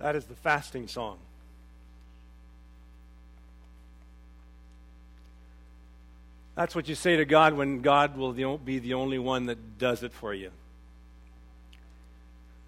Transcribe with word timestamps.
That 0.00 0.16
is 0.16 0.24
the 0.24 0.34
fasting 0.34 0.88
song. 0.88 1.18
That's 6.54 6.74
what 6.74 6.88
you 6.88 6.94
say 6.94 7.16
to 7.16 7.24
God 7.24 7.54
when 7.54 7.80
God 7.80 8.16
will 8.16 8.58
be 8.58 8.78
the 8.78 8.94
only 8.94 9.18
one 9.18 9.46
that 9.46 9.78
does 9.78 10.02
it 10.02 10.12
for 10.12 10.34
you. 10.34 10.50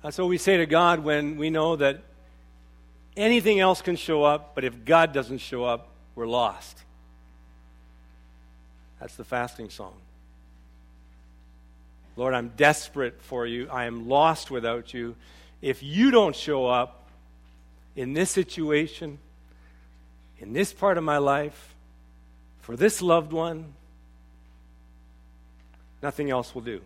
That's 0.02 0.18
what 0.18 0.29
we 0.29 0.38
say 0.38 0.59
to 0.59 0.66
God 0.66 1.00
when 1.00 1.37
we 1.37 1.50
know 1.50 1.77
that 1.77 2.00
anything 3.16 3.60
else 3.60 3.83
can 3.83 3.96
show 3.96 4.24
up, 4.24 4.55
but 4.55 4.64
if 4.64 4.84
God 4.84 5.12
doesn't 5.12 5.38
show 5.38 5.64
up, 5.64 5.88
we're 6.14 6.27
lost. 6.27 6.78
That's 9.01 9.14
the 9.16 9.24
fasting 9.24 9.70
song. 9.70 9.95
Lord, 12.16 12.34
I'm 12.34 12.52
desperate 12.56 13.23
for 13.23 13.46
you. 13.46 13.69
I 13.70 13.84
am 13.84 14.09
lost 14.09 14.51
without 14.51 14.92
you. 14.92 15.16
If 15.62 15.83
you 15.83 16.10
don't 16.10 16.37
show 16.37 16.66
up 16.66 17.02
in 17.96 18.14
this 18.14 18.30
situation, 18.30 19.19
in 20.38 20.52
this 20.52 20.73
part 20.73 20.98
of 20.98 21.05
my 21.05 21.19
life, 21.19 21.74
for 22.60 22.77
this 22.77 23.02
loved 23.02 23.32
one, 23.32 23.74
nothing 26.02 26.30
else 26.30 26.55
will 26.55 26.62
do. 26.62 26.80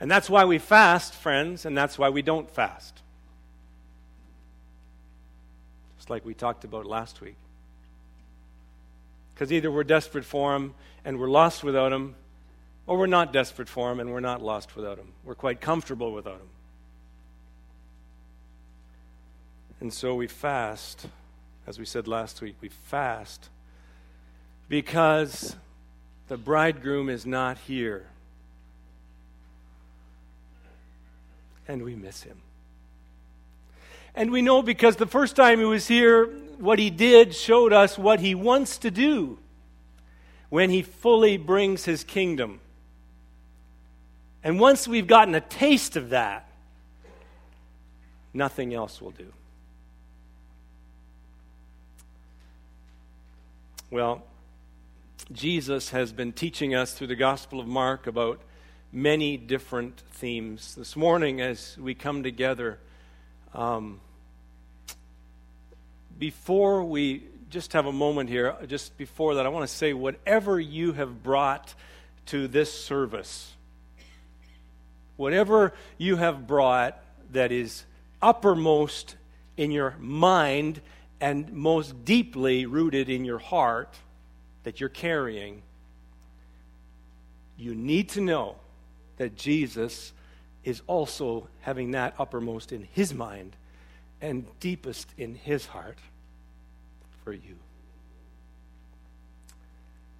And 0.00 0.10
that's 0.10 0.30
why 0.30 0.44
we 0.46 0.58
fast, 0.58 1.14
friends, 1.14 1.66
and 1.66 1.76
that's 1.76 1.98
why 1.98 2.08
we 2.08 2.22
don't 2.22 2.50
fast. 2.50 3.00
Just 5.98 6.08
like 6.08 6.24
we 6.24 6.32
talked 6.32 6.64
about 6.64 6.86
last 6.86 7.20
week. 7.20 7.36
Because 9.34 9.52
either 9.52 9.70
we're 9.70 9.84
desperate 9.84 10.24
for 10.24 10.54
Him 10.54 10.74
and 11.04 11.18
we're 11.18 11.30
lost 11.30 11.62
without 11.62 11.92
Him, 11.92 12.14
or 12.86 12.98
we're 12.98 13.06
not 13.06 13.32
desperate 13.32 13.68
for 13.68 13.92
Him 13.92 14.00
and 14.00 14.10
we're 14.10 14.20
not 14.20 14.42
lost 14.42 14.74
without 14.74 14.98
Him. 14.98 15.12
We're 15.24 15.34
quite 15.34 15.60
comfortable 15.60 16.12
without 16.12 16.34
Him. 16.34 16.48
And 19.80 19.92
so 19.92 20.14
we 20.14 20.26
fast, 20.26 21.06
as 21.66 21.78
we 21.78 21.86
said 21.86 22.06
last 22.06 22.42
week, 22.42 22.56
we 22.60 22.68
fast 22.68 23.48
because 24.68 25.56
the 26.28 26.36
bridegroom 26.36 27.08
is 27.08 27.24
not 27.24 27.56
here. 27.58 28.06
And 31.66 31.82
we 31.82 31.94
miss 31.94 32.22
him. 32.22 32.38
And 34.14 34.30
we 34.30 34.42
know 34.42 34.62
because 34.62 34.96
the 34.96 35.06
first 35.06 35.34
time 35.34 35.58
he 35.58 35.64
was 35.64 35.88
here, 35.88 36.26
what 36.58 36.78
he 36.78 36.90
did 36.90 37.34
showed 37.34 37.72
us 37.72 37.96
what 37.96 38.20
he 38.20 38.34
wants 38.34 38.76
to 38.78 38.90
do 38.90 39.38
when 40.50 40.68
he 40.68 40.82
fully 40.82 41.36
brings 41.36 41.84
his 41.84 42.04
kingdom. 42.04 42.60
And 44.44 44.60
once 44.60 44.86
we've 44.86 45.06
gotten 45.06 45.34
a 45.34 45.40
taste 45.40 45.96
of 45.96 46.10
that, 46.10 46.50
nothing 48.34 48.74
else 48.74 49.00
will 49.00 49.12
do. 49.12 49.32
Well, 53.92 54.22
Jesus 55.32 55.90
has 55.90 56.12
been 56.12 56.32
teaching 56.32 56.76
us 56.76 56.94
through 56.94 57.08
the 57.08 57.16
Gospel 57.16 57.58
of 57.58 57.66
Mark 57.66 58.06
about 58.06 58.40
many 58.92 59.36
different 59.36 60.04
themes. 60.12 60.76
This 60.76 60.94
morning, 60.94 61.40
as 61.40 61.76
we 61.76 61.96
come 61.96 62.22
together, 62.22 62.78
um, 63.52 64.00
before 66.20 66.84
we 66.84 67.24
just 67.50 67.72
have 67.72 67.86
a 67.86 67.92
moment 67.92 68.30
here, 68.30 68.54
just 68.68 68.96
before 68.96 69.34
that, 69.34 69.44
I 69.44 69.48
want 69.48 69.68
to 69.68 69.74
say 69.74 69.92
whatever 69.92 70.60
you 70.60 70.92
have 70.92 71.24
brought 71.24 71.74
to 72.26 72.46
this 72.46 72.72
service, 72.72 73.54
whatever 75.16 75.74
you 75.98 76.14
have 76.14 76.46
brought 76.46 76.96
that 77.32 77.50
is 77.50 77.86
uppermost 78.22 79.16
in 79.56 79.72
your 79.72 79.96
mind 79.98 80.80
and 81.20 81.52
most 81.52 82.04
deeply 82.04 82.66
rooted 82.66 83.08
in 83.08 83.24
your 83.24 83.38
heart 83.38 83.96
that 84.64 84.80
you're 84.80 84.88
carrying, 84.88 85.62
you 87.56 87.74
need 87.74 88.08
to 88.10 88.20
know 88.20 88.56
that 89.18 89.36
Jesus 89.36 90.12
is 90.64 90.82
also 90.86 91.48
having 91.60 91.90
that 91.90 92.14
uppermost 92.18 92.72
in 92.72 92.88
his 92.92 93.12
mind 93.12 93.56
and 94.20 94.46
deepest 94.60 95.08
in 95.18 95.34
his 95.34 95.66
heart 95.66 95.98
for 97.24 97.32
you. 97.32 97.56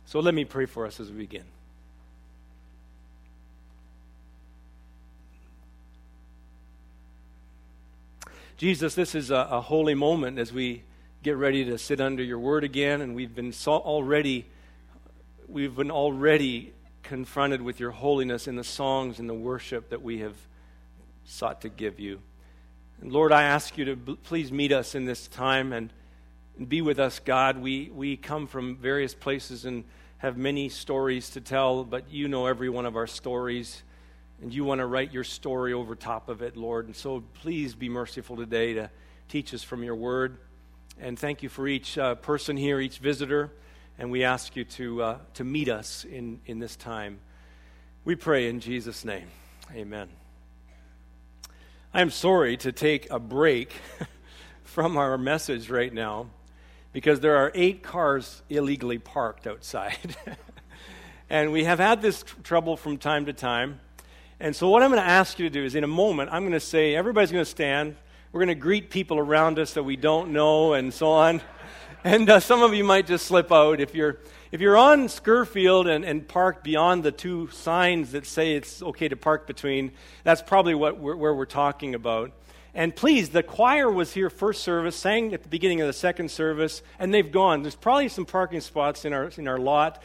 So 0.07 0.21
let 0.21 0.35
me 0.35 0.45
pray 0.45 0.67
for 0.67 0.87
us 0.87 0.99
as 1.01 1.11
we 1.11 1.19
begin. 1.19 1.45
Jesus, 8.57 8.95
this 8.95 9.15
is 9.15 9.31
a, 9.31 9.49
a 9.51 9.61
holy 9.63 9.95
moment 9.95 10.39
as 10.39 10.53
we 10.53 10.83
get 11.23 11.37
ready 11.37 11.67
to 11.67 11.77
sit 11.77 12.01
under 12.01 12.23
your 12.23 12.39
word 12.39 12.65
again, 12.65 13.03
and 13.03 13.15
we've 13.15 13.35
been 13.35 13.53
so 13.53 13.73
already 13.73 14.47
we've 15.49 15.77
been 15.77 15.91
already 15.91 16.73
confronted 17.03 17.61
with 17.61 17.81
your 17.81 17.91
holiness 17.91 18.47
in 18.47 18.57
the 18.57 18.65
songs 18.65 19.19
and 19.19 19.29
the 19.29 19.35
worship 19.35 19.91
that 19.91 20.01
we 20.01 20.21
have 20.21 20.37
sought 21.25 21.61
to 21.61 21.69
give 21.69 21.99
you. 21.99 22.21
And 23.03 23.13
Lord, 23.13 23.33
I 23.33 23.43
ask 23.43 23.77
you 23.77 23.85
to 23.87 23.97
b- 23.97 24.19
please 24.23 24.53
meet 24.53 24.73
us 24.73 24.95
in 24.95 25.07
this 25.07 25.27
time 25.27 25.73
and, 25.73 25.93
and 26.57 26.69
be 26.69 26.81
with 26.83 27.01
us, 27.01 27.19
God. 27.19 27.59
We, 27.59 27.91
we 27.93 28.17
come 28.17 28.47
from 28.47 28.77
various 28.77 29.13
places 29.13 29.65
and 29.65 29.85
have 30.19 30.37
many 30.37 30.69
stories 30.69 31.31
to 31.31 31.41
tell, 31.41 31.83
but 31.83 32.11
you 32.11 32.29
know 32.29 32.47
every 32.47 32.71
one 32.71 32.87
of 32.87 32.95
our 32.97 33.09
stories, 33.09 33.83
and 34.41 34.55
you 34.55 34.65
want 34.65 34.79
to 34.79 34.87
write 34.87 35.13
your 35.13 35.25
story 35.25 35.73
over 35.73 35.97
top 35.97 36.29
of 36.29 36.43
it, 36.43 36.57
Lord. 36.57 36.87
And 36.87 36.95
so 36.95 37.25
please 37.43 37.75
be 37.75 37.89
merciful 37.89 38.37
today 38.37 38.75
to 38.75 38.91
teach 39.29 39.53
us 39.53 39.63
from 39.63 39.83
your 39.83 39.97
word. 39.97 40.39
And 41.03 41.19
thank 41.19 41.43
you 41.43 41.49
for 41.49 41.67
each 41.67 41.97
uh, 41.97 42.17
person 42.17 42.59
here, 42.59 42.79
each 42.79 42.99
visitor. 42.99 43.51
And 43.99 44.11
we 44.11 44.23
ask 44.23 44.55
you 44.55 44.65
to, 44.65 45.03
uh, 45.03 45.19
to 45.35 45.45
meet 45.45 45.71
us 45.71 46.05
in, 46.05 46.41
in 46.45 46.59
this 46.59 46.77
time. 46.77 47.21
We 48.05 48.17
pray 48.17 48.51
in 48.51 48.61
Jesus' 48.61 49.03
name. 49.03 49.27
Amen. 49.75 50.11
I'm 51.95 52.11
sorry 52.11 52.59
to 52.59 52.71
take 52.71 53.11
a 53.11 53.19
break 53.19 53.73
from 54.63 54.99
our 54.99 55.17
message 55.17 55.71
right 55.71 55.93
now 55.93 56.27
because 56.93 57.21
there 57.21 57.37
are 57.37 57.51
eight 57.55 57.83
cars 57.83 58.43
illegally 58.51 58.99
parked 58.99 59.47
outside. 59.47 60.17
and 61.31 61.51
we 61.51 61.65
have 61.65 61.79
had 61.79 62.03
this 62.03 62.25
tr- 62.25 62.41
trouble 62.43 62.77
from 62.77 62.99
time 62.99 63.25
to 63.25 63.33
time. 63.33 63.81
And 64.39 64.55
so, 64.55 64.69
what 64.69 64.83
I'm 64.83 64.91
going 64.91 65.03
to 65.03 65.09
ask 65.09 65.39
you 65.39 65.49
to 65.49 65.53
do 65.53 65.65
is 65.65 65.75
in 65.75 65.85
a 65.85 65.89
moment, 65.89 66.29
I'm 66.31 66.43
going 66.43 66.53
to 66.53 66.61
say, 66.61 66.95
everybody's 66.95 67.33
going 67.33 67.45
to 67.45 67.51
stand. 67.51 67.97
We're 68.33 68.39
going 68.39 68.49
to 68.49 68.55
greet 68.55 68.91
people 68.91 69.19
around 69.19 69.59
us 69.59 69.75
that 69.75 69.83
we 69.83 69.97
don't 69.97 70.33
know 70.33 70.75
and 70.75 70.95
so 70.95 71.09
on. 71.09 71.41
And 72.05 72.31
uh, 72.31 72.39
some 72.39 72.63
of 72.63 72.73
you 72.73 72.85
might 72.85 73.09
just 73.09 73.27
slip 73.27 73.51
out. 73.51 73.81
If 73.81 73.93
you're, 73.93 74.21
if 74.53 74.61
you're 74.61 74.77
on 74.77 75.09
Scurfield 75.09 75.93
and, 75.93 76.05
and 76.05 76.29
parked 76.29 76.63
beyond 76.63 77.03
the 77.03 77.11
two 77.11 77.49
signs 77.51 78.13
that 78.13 78.25
say 78.25 78.55
it's 78.55 78.85
okay 78.85 79.09
to 79.09 79.17
park 79.17 79.49
between, 79.49 79.91
that's 80.23 80.43
probably 80.43 80.77
what 80.77 81.01
we're, 81.01 81.17
where 81.17 81.35
we're 81.35 81.45
talking 81.45 81.97
about. 81.97 82.31
And 82.73 82.95
please, 82.95 83.31
the 83.31 83.43
choir 83.43 83.91
was 83.91 84.13
here 84.13 84.31
first 84.31 84.63
service, 84.63 84.95
sang 84.95 85.35
at 85.35 85.43
the 85.43 85.49
beginning 85.49 85.81
of 85.81 85.89
the 85.89 85.93
second 85.93 86.31
service, 86.31 86.83
and 87.01 87.13
they've 87.13 87.33
gone. 87.33 87.63
There's 87.63 87.75
probably 87.75 88.09
some 88.09 88.27
parking 88.27 88.61
spots 88.61 89.05
in 89.05 89.13
our, 89.13 89.33
in 89.37 89.49
our 89.49 89.59
lot. 89.59 90.05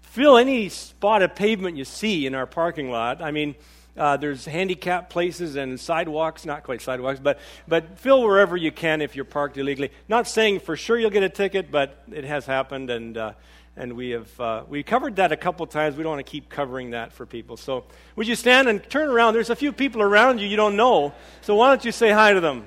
Fill 0.00 0.38
any 0.38 0.70
spot 0.70 1.20
of 1.20 1.34
pavement 1.34 1.76
you 1.76 1.84
see 1.84 2.26
in 2.26 2.34
our 2.34 2.46
parking 2.46 2.90
lot. 2.90 3.20
I 3.20 3.30
mean, 3.30 3.56
uh, 3.98 4.16
there's 4.16 4.44
handicap 4.44 5.10
places 5.10 5.56
and 5.56 5.78
sidewalks, 5.78 6.46
not 6.46 6.62
quite 6.62 6.80
sidewalks, 6.80 7.20
but, 7.20 7.38
but 7.66 7.98
fill 7.98 8.22
wherever 8.22 8.56
you 8.56 8.70
can 8.70 9.02
if 9.02 9.16
you're 9.16 9.24
parked 9.24 9.58
illegally. 9.58 9.90
Not 10.08 10.28
saying 10.28 10.60
for 10.60 10.76
sure 10.76 10.98
you'll 10.98 11.10
get 11.10 11.24
a 11.24 11.28
ticket, 11.28 11.70
but 11.70 12.02
it 12.12 12.24
has 12.24 12.46
happened, 12.46 12.90
and, 12.90 13.16
uh, 13.18 13.32
and 13.76 13.94
we 13.94 14.10
have 14.10 14.40
uh, 14.40 14.64
we 14.68 14.82
covered 14.82 15.16
that 15.16 15.32
a 15.32 15.36
couple 15.36 15.66
times. 15.66 15.96
We 15.96 16.02
don't 16.02 16.12
want 16.12 16.26
to 16.26 16.30
keep 16.30 16.48
covering 16.48 16.90
that 16.90 17.12
for 17.12 17.26
people. 17.26 17.56
So 17.56 17.84
would 18.16 18.26
you 18.26 18.34
stand 18.34 18.68
and 18.68 18.82
turn 18.88 19.08
around? 19.08 19.34
There's 19.34 19.50
a 19.50 19.56
few 19.56 19.72
people 19.72 20.02
around 20.02 20.40
you 20.40 20.48
you 20.48 20.56
don't 20.56 20.76
know, 20.76 21.12
so 21.42 21.54
why 21.54 21.68
don't 21.68 21.84
you 21.84 21.92
say 21.92 22.10
hi 22.10 22.32
to 22.32 22.40
them? 22.40 22.66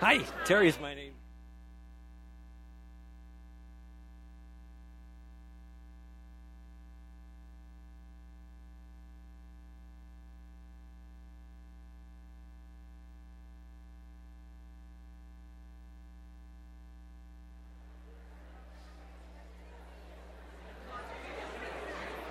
Hi, 0.00 0.24
Terry 0.48 0.68
is 0.68 0.80
my 0.80 0.94
name. 0.94 1.12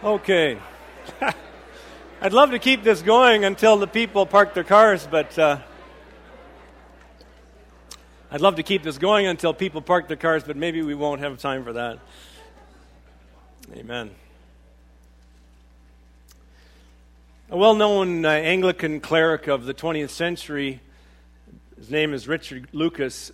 Okay. 0.04 0.58
I'd 2.22 2.34
love 2.34 2.50
to 2.50 2.58
keep 2.58 2.82
this 2.82 3.04
going 3.04 3.46
until 3.46 3.78
the 3.78 3.86
people 3.86 4.26
park 4.26 4.56
their 4.56 4.64
cars, 4.64 5.06
but 5.06 5.38
uh, 5.38 5.60
I'd 8.30 8.42
love 8.42 8.58
to 8.58 8.64
keep 8.64 8.84
this 8.84 8.98
going 8.98 9.26
until 9.26 9.54
people 9.54 9.82
park 9.82 10.10
their 10.10 10.18
cars, 10.18 10.44
but 10.44 10.58
maybe 10.58 10.82
we 10.82 10.94
won't 10.94 11.22
have 11.22 11.40
time 11.40 11.64
for 11.64 11.72
that. 11.72 12.00
Amen. 13.74 14.12
A 17.50 17.56
well 17.56 17.74
known 17.74 18.26
uh, 18.26 18.30
Anglican 18.30 19.00
cleric 19.00 19.48
of 19.48 19.64
the 19.64 19.74
20th 19.74 20.10
century, 20.10 20.82
his 21.78 21.90
name 21.90 22.14
is 22.14 22.28
Richard 22.28 22.68
Lucas, 22.74 23.32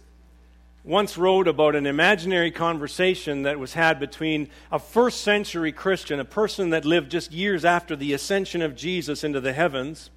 once 0.84 1.18
wrote 1.18 1.48
about 1.48 1.76
an 1.76 1.88
imaginary 1.88 2.52
conversation 2.52 3.42
that 3.44 3.58
was 3.58 3.74
had 3.74 4.00
between 4.00 4.48
a 4.72 4.78
first 4.78 5.22
century 5.22 5.72
Christian, 5.72 6.20
a 6.20 6.26
person 6.26 6.70
that 6.70 6.86
lived 6.86 7.10
just 7.10 7.32
years 7.32 7.66
after 7.66 7.96
the 7.96 8.14
ascension 8.14 8.62
of 8.62 8.76
Jesus 8.76 9.24
into 9.24 9.42
the 9.42 9.54
heavens, 9.54 10.12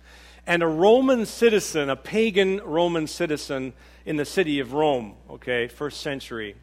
and 0.47 0.63
a 0.63 0.69
Roman 0.69 1.25
citizen, 1.25 1.89
a 1.89 1.97
pagan 1.97 2.61
Roman 2.63 3.07
citizen 3.07 3.73
in 4.07 4.17
the 4.17 4.25
city 4.25 4.61
of 4.61 4.73
Rome, 4.73 5.15
okay, 5.29 5.67
first 5.67 6.01
century. 6.01 6.55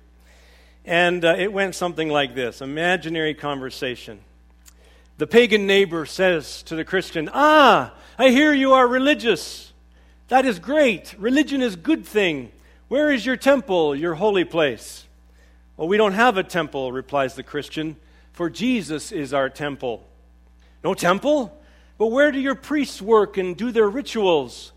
And 0.85 1.23
uh, 1.23 1.35
it 1.37 1.51
went 1.51 1.75
something 1.75 2.09
like 2.09 2.33
this 2.33 2.61
imaginary 2.61 3.33
conversation. 3.33 4.19
The 5.17 5.27
pagan 5.27 5.67
neighbor 5.67 6.05
says 6.05 6.63
to 6.63 6.75
the 6.75 6.85
Christian, 6.85 7.29
Ah, 7.33 7.93
I 8.17 8.29
hear 8.29 8.53
you 8.53 8.73
are 8.73 8.87
religious. 8.87 9.73
That 10.29 10.45
is 10.45 10.57
great. 10.57 11.13
Religion 11.19 11.61
is 11.61 11.75
a 11.75 11.77
good 11.77 12.05
thing. 12.05 12.51
Where 12.87 13.11
is 13.11 13.25
your 13.25 13.37
temple, 13.37 13.95
your 13.95 14.15
holy 14.15 14.45
place? 14.45 15.05
Well, 15.77 15.87
we 15.87 15.97
don't 15.97 16.13
have 16.13 16.37
a 16.37 16.43
temple, 16.43 16.91
replies 16.91 17.35
the 17.35 17.43
Christian, 17.43 17.97
for 18.31 18.49
Jesus 18.49 19.11
is 19.11 19.33
our 19.33 19.49
temple. 19.49 20.07
No 20.83 20.93
temple? 20.93 21.57
But 21.97 22.07
where 22.07 22.31
do 22.31 22.39
your 22.39 22.55
priests 22.55 23.01
work 23.01 23.37
and 23.37 23.55
do 23.55 23.71
their 23.71 23.89
rituals? 23.89 24.72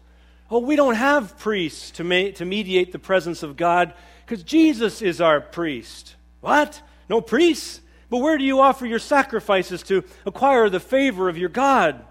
Oh, 0.50 0.60
we 0.60 0.76
don't 0.76 0.94
have 0.94 1.38
priests 1.38 1.90
to, 1.92 2.04
ma- 2.04 2.30
to 2.34 2.44
mediate 2.44 2.92
the 2.92 2.98
presence 2.98 3.42
of 3.42 3.56
God 3.56 3.94
because 4.24 4.42
Jesus 4.42 5.02
is 5.02 5.20
our 5.20 5.40
priest. 5.40 6.14
What? 6.40 6.80
No 7.08 7.20
priests? 7.20 7.80
But 8.08 8.18
where 8.18 8.38
do 8.38 8.44
you 8.44 8.60
offer 8.60 8.86
your 8.86 8.98
sacrifices 9.00 9.82
to 9.84 10.04
acquire 10.24 10.68
the 10.68 10.80
favor 10.80 11.28
of 11.28 11.36
your 11.36 11.48
God? 11.48 12.04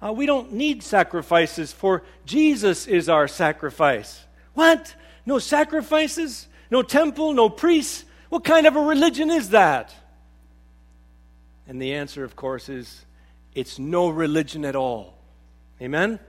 Uh, 0.00 0.12
we 0.12 0.26
don't 0.26 0.52
need 0.52 0.82
sacrifices, 0.82 1.72
for 1.72 2.02
Jesus 2.26 2.86
is 2.86 3.08
our 3.08 3.26
sacrifice. 3.26 4.24
What? 4.54 4.94
No 5.26 5.38
sacrifices? 5.38 6.46
No 6.70 6.82
temple? 6.82 7.32
No 7.32 7.48
priests? 7.48 8.04
What 8.28 8.44
kind 8.44 8.66
of 8.66 8.76
a 8.76 8.80
religion 8.80 9.30
is 9.30 9.50
that? 9.50 9.94
And 11.66 11.80
the 11.80 11.94
answer, 11.94 12.22
of 12.24 12.36
course, 12.36 12.68
is 12.68 13.04
it's 13.54 13.78
no 13.78 14.08
religion 14.08 14.64
at 14.64 14.76
all. 14.76 15.16
Amen? 15.80 16.20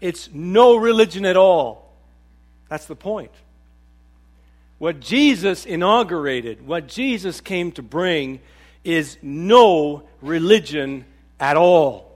It's 0.00 0.30
no 0.32 0.76
religion 0.76 1.24
at 1.24 1.36
all. 1.36 1.92
That's 2.68 2.86
the 2.86 2.96
point. 2.96 3.32
What 4.78 5.00
Jesus 5.00 5.64
inaugurated, 5.64 6.66
what 6.66 6.86
Jesus 6.86 7.40
came 7.40 7.72
to 7.72 7.82
bring, 7.82 8.40
is 8.84 9.16
no 9.22 10.02
religion 10.20 11.04
at 11.40 11.56
all. 11.56 12.06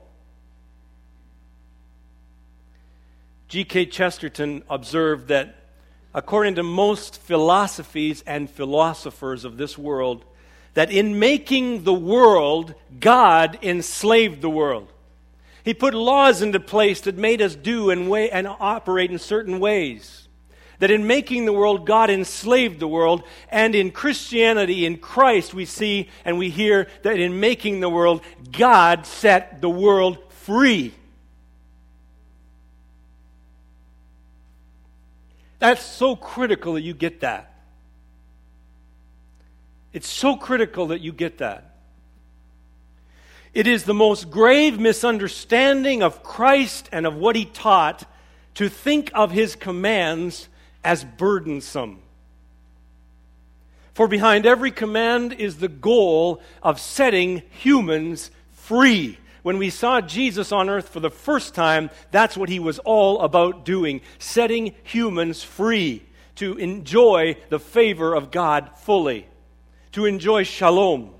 G.K. 3.49 3.87
Chesterton 3.87 4.63
observed 4.69 5.29
that 5.29 5.57
according 6.15 6.57
to 6.57 6.63
most 6.63 7.21
philosophies 7.21 8.23
and 8.27 8.49
philosophers 8.49 9.45
of 9.45 9.57
this 9.57 9.77
world, 9.79 10.25
that 10.75 10.93
in 10.93 11.19
making 11.19 11.85
the 11.85 11.95
world, 11.95 12.75
God 13.01 13.59
enslaved 13.63 14.41
the 14.41 14.51
world. 14.51 14.93
He 15.65 15.75
put 15.75 15.95
laws 15.95 16.43
into 16.43 16.61
place 16.61 17.03
that 17.03 17.17
made 17.17 17.43
us 17.43 17.55
do 17.55 17.91
and, 17.91 18.09
way, 18.09 18.31
and 18.31 18.47
operate 18.47 19.11
in 19.11 19.19
certain 19.19 19.61
ways 19.61 20.29
that 20.81 20.91
in 20.91 21.07
making 21.07 21.45
the 21.45 21.53
world, 21.53 21.87
God 21.87 22.11
enslaved 22.11 22.81
the 22.81 22.89
world. 22.89 23.23
And 23.51 23.75
in 23.75 23.91
Christianity, 23.91 24.87
in 24.87 24.97
Christ, 24.97 25.55
we 25.55 25.67
see 25.67 26.09
and 26.25 26.39
we 26.39 26.51
hear 26.51 26.89
that 27.03 27.21
in 27.21 27.39
making 27.39 27.81
the 27.81 27.89
world, 27.89 28.23
God 28.51 29.07
set 29.07 29.61
the 29.61 29.71
world 29.71 30.19
free. 30.33 30.95
That's 35.59 35.83
so 35.83 36.17
critical 36.17 36.75
that 36.75 36.83
you 36.83 36.95
get 36.95 37.21
that. 37.21 37.53
It's 39.93 40.09
so 40.09 40.37
critical 40.37 40.89
that 40.89 41.03
you 41.03 41.13
get 41.13 41.39
that. 41.39 41.70
It 43.53 43.67
is 43.67 43.85
the 43.85 43.95
most 43.95 44.31
grave 44.31 44.79
misunderstanding 44.79 46.03
of 46.03 46.23
Christ 46.23 46.89
and 46.93 47.07
of 47.07 47.17
what 47.17 47.35
he 47.35 47.45
taught 47.45 48.05
to 48.55 48.69
think 48.69 49.11
of 49.15 49.33
his 49.33 49.57
commands 49.57 50.49
as 50.85 51.05
burdensome. 51.05 52.01
For 53.93 54.07
behind 54.07 54.47
every 54.47 54.71
command 54.71 55.33
is 55.33 55.57
the 55.57 55.69
goal 55.69 56.41
of 56.63 56.81
setting 56.81 57.43
humans 57.51 58.31
free. 58.53 59.19
When 59.43 59.59
we 59.59 59.71
saw 59.71 60.01
Jesus 60.01 60.53
on 60.53 60.69
earth 60.69 60.89
for 60.89 61.01
the 61.01 61.11
first 61.11 61.55
time, 61.55 61.91
that's 62.11 62.37
what 62.37 62.49
he 62.49 62.59
was 62.61 62.79
all 62.79 63.21
about 63.21 63.65
doing 63.65 64.01
setting 64.19 64.75
humans 64.85 65.43
free 65.43 66.05
to 66.37 66.57
enjoy 66.57 67.37
the 67.49 67.59
favor 67.59 68.15
of 68.15 68.31
God 68.31 68.71
fully, 68.79 69.27
to 69.93 70.07
enjoy 70.07 70.45
shalom. 70.45 71.15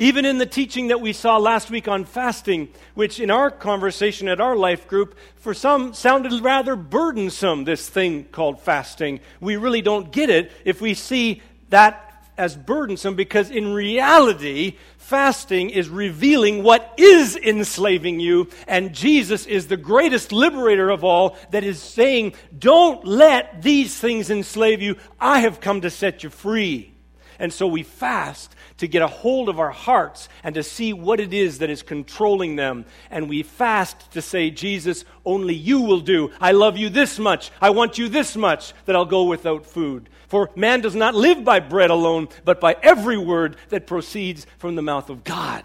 Even 0.00 0.24
in 0.24 0.38
the 0.38 0.46
teaching 0.46 0.88
that 0.88 1.02
we 1.02 1.12
saw 1.12 1.36
last 1.36 1.70
week 1.70 1.86
on 1.86 2.06
fasting, 2.06 2.70
which 2.94 3.20
in 3.20 3.30
our 3.30 3.50
conversation 3.50 4.28
at 4.28 4.40
our 4.40 4.56
life 4.56 4.88
group, 4.88 5.14
for 5.36 5.52
some 5.52 5.92
sounded 5.92 6.32
rather 6.42 6.74
burdensome, 6.74 7.64
this 7.64 7.86
thing 7.86 8.24
called 8.32 8.58
fasting. 8.62 9.20
We 9.40 9.56
really 9.56 9.82
don't 9.82 10.10
get 10.10 10.30
it 10.30 10.52
if 10.64 10.80
we 10.80 10.94
see 10.94 11.42
that 11.68 12.24
as 12.38 12.56
burdensome 12.56 13.14
because 13.14 13.50
in 13.50 13.74
reality, 13.74 14.78
fasting 14.96 15.68
is 15.68 15.90
revealing 15.90 16.62
what 16.62 16.94
is 16.96 17.36
enslaving 17.36 18.20
you, 18.20 18.48
and 18.66 18.94
Jesus 18.94 19.44
is 19.44 19.66
the 19.66 19.76
greatest 19.76 20.32
liberator 20.32 20.88
of 20.88 21.04
all 21.04 21.36
that 21.50 21.62
is 21.62 21.78
saying, 21.78 22.32
Don't 22.58 23.04
let 23.04 23.60
these 23.60 23.94
things 23.98 24.30
enslave 24.30 24.80
you. 24.80 24.96
I 25.20 25.40
have 25.40 25.60
come 25.60 25.82
to 25.82 25.90
set 25.90 26.22
you 26.22 26.30
free. 26.30 26.94
And 27.40 27.50
so 27.50 27.66
we 27.66 27.82
fast 27.82 28.54
to 28.76 28.86
get 28.86 29.00
a 29.00 29.06
hold 29.06 29.48
of 29.48 29.58
our 29.58 29.70
hearts 29.70 30.28
and 30.44 30.54
to 30.54 30.62
see 30.62 30.92
what 30.92 31.18
it 31.18 31.32
is 31.32 31.58
that 31.58 31.70
is 31.70 31.82
controlling 31.82 32.56
them. 32.56 32.84
And 33.10 33.30
we 33.30 33.42
fast 33.42 34.12
to 34.12 34.20
say, 34.20 34.50
Jesus, 34.50 35.06
only 35.24 35.54
you 35.54 35.80
will 35.80 36.00
do. 36.00 36.30
I 36.38 36.52
love 36.52 36.76
you 36.76 36.90
this 36.90 37.18
much. 37.18 37.50
I 37.58 37.70
want 37.70 37.96
you 37.96 38.10
this 38.10 38.36
much 38.36 38.74
that 38.84 38.94
I'll 38.94 39.06
go 39.06 39.24
without 39.24 39.64
food. 39.64 40.10
For 40.28 40.50
man 40.54 40.82
does 40.82 40.94
not 40.94 41.14
live 41.14 41.42
by 41.42 41.60
bread 41.60 41.88
alone, 41.88 42.28
but 42.44 42.60
by 42.60 42.76
every 42.82 43.16
word 43.16 43.56
that 43.70 43.86
proceeds 43.86 44.46
from 44.58 44.76
the 44.76 44.82
mouth 44.82 45.08
of 45.08 45.24
God. 45.24 45.64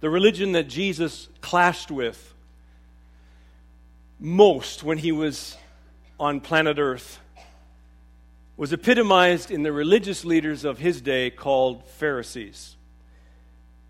The 0.00 0.08
religion 0.10 0.52
that 0.52 0.68
Jesus 0.68 1.28
clashed 1.42 1.90
with 1.90 2.32
most 4.22 4.84
when 4.84 4.98
he 4.98 5.10
was 5.10 5.56
on 6.18 6.40
planet 6.40 6.78
Earth 6.78 7.18
was 8.56 8.72
epitomized 8.72 9.50
in 9.50 9.64
the 9.64 9.72
religious 9.72 10.24
leaders 10.24 10.64
of 10.64 10.78
his 10.78 11.00
day 11.00 11.28
called 11.28 11.84
Pharisees. 11.84 12.76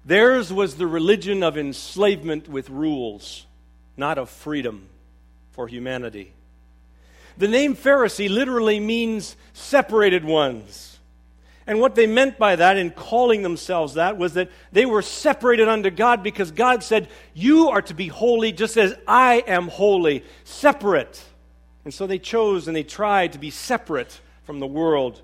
Theirs 0.06 0.50
was 0.50 0.76
the 0.76 0.86
religion 0.86 1.42
of 1.42 1.58
enslavement 1.58 2.48
with 2.48 2.70
rules, 2.70 3.44
not 3.98 4.16
of 4.16 4.30
freedom 4.30 4.88
for 5.50 5.68
humanity. 5.68 6.32
The 7.36 7.48
name 7.48 7.76
Pharisee 7.76 8.30
literally 8.30 8.80
means 8.80 9.36
separated 9.52 10.24
ones. 10.24 10.91
And 11.66 11.80
what 11.80 11.94
they 11.94 12.06
meant 12.06 12.38
by 12.38 12.56
that 12.56 12.76
in 12.76 12.90
calling 12.90 13.42
themselves 13.42 13.94
that 13.94 14.16
was 14.16 14.34
that 14.34 14.50
they 14.72 14.84
were 14.84 15.02
separated 15.02 15.68
unto 15.68 15.90
God 15.90 16.22
because 16.22 16.50
God 16.50 16.82
said, 16.82 17.08
You 17.34 17.68
are 17.70 17.82
to 17.82 17.94
be 17.94 18.08
holy 18.08 18.52
just 18.52 18.76
as 18.76 18.94
I 19.06 19.44
am 19.46 19.68
holy, 19.68 20.24
separate. 20.44 21.22
And 21.84 21.94
so 21.94 22.06
they 22.06 22.18
chose 22.18 22.66
and 22.66 22.76
they 22.76 22.82
tried 22.82 23.32
to 23.32 23.38
be 23.38 23.50
separate 23.50 24.20
from 24.44 24.60
the 24.60 24.66
world. 24.66 25.22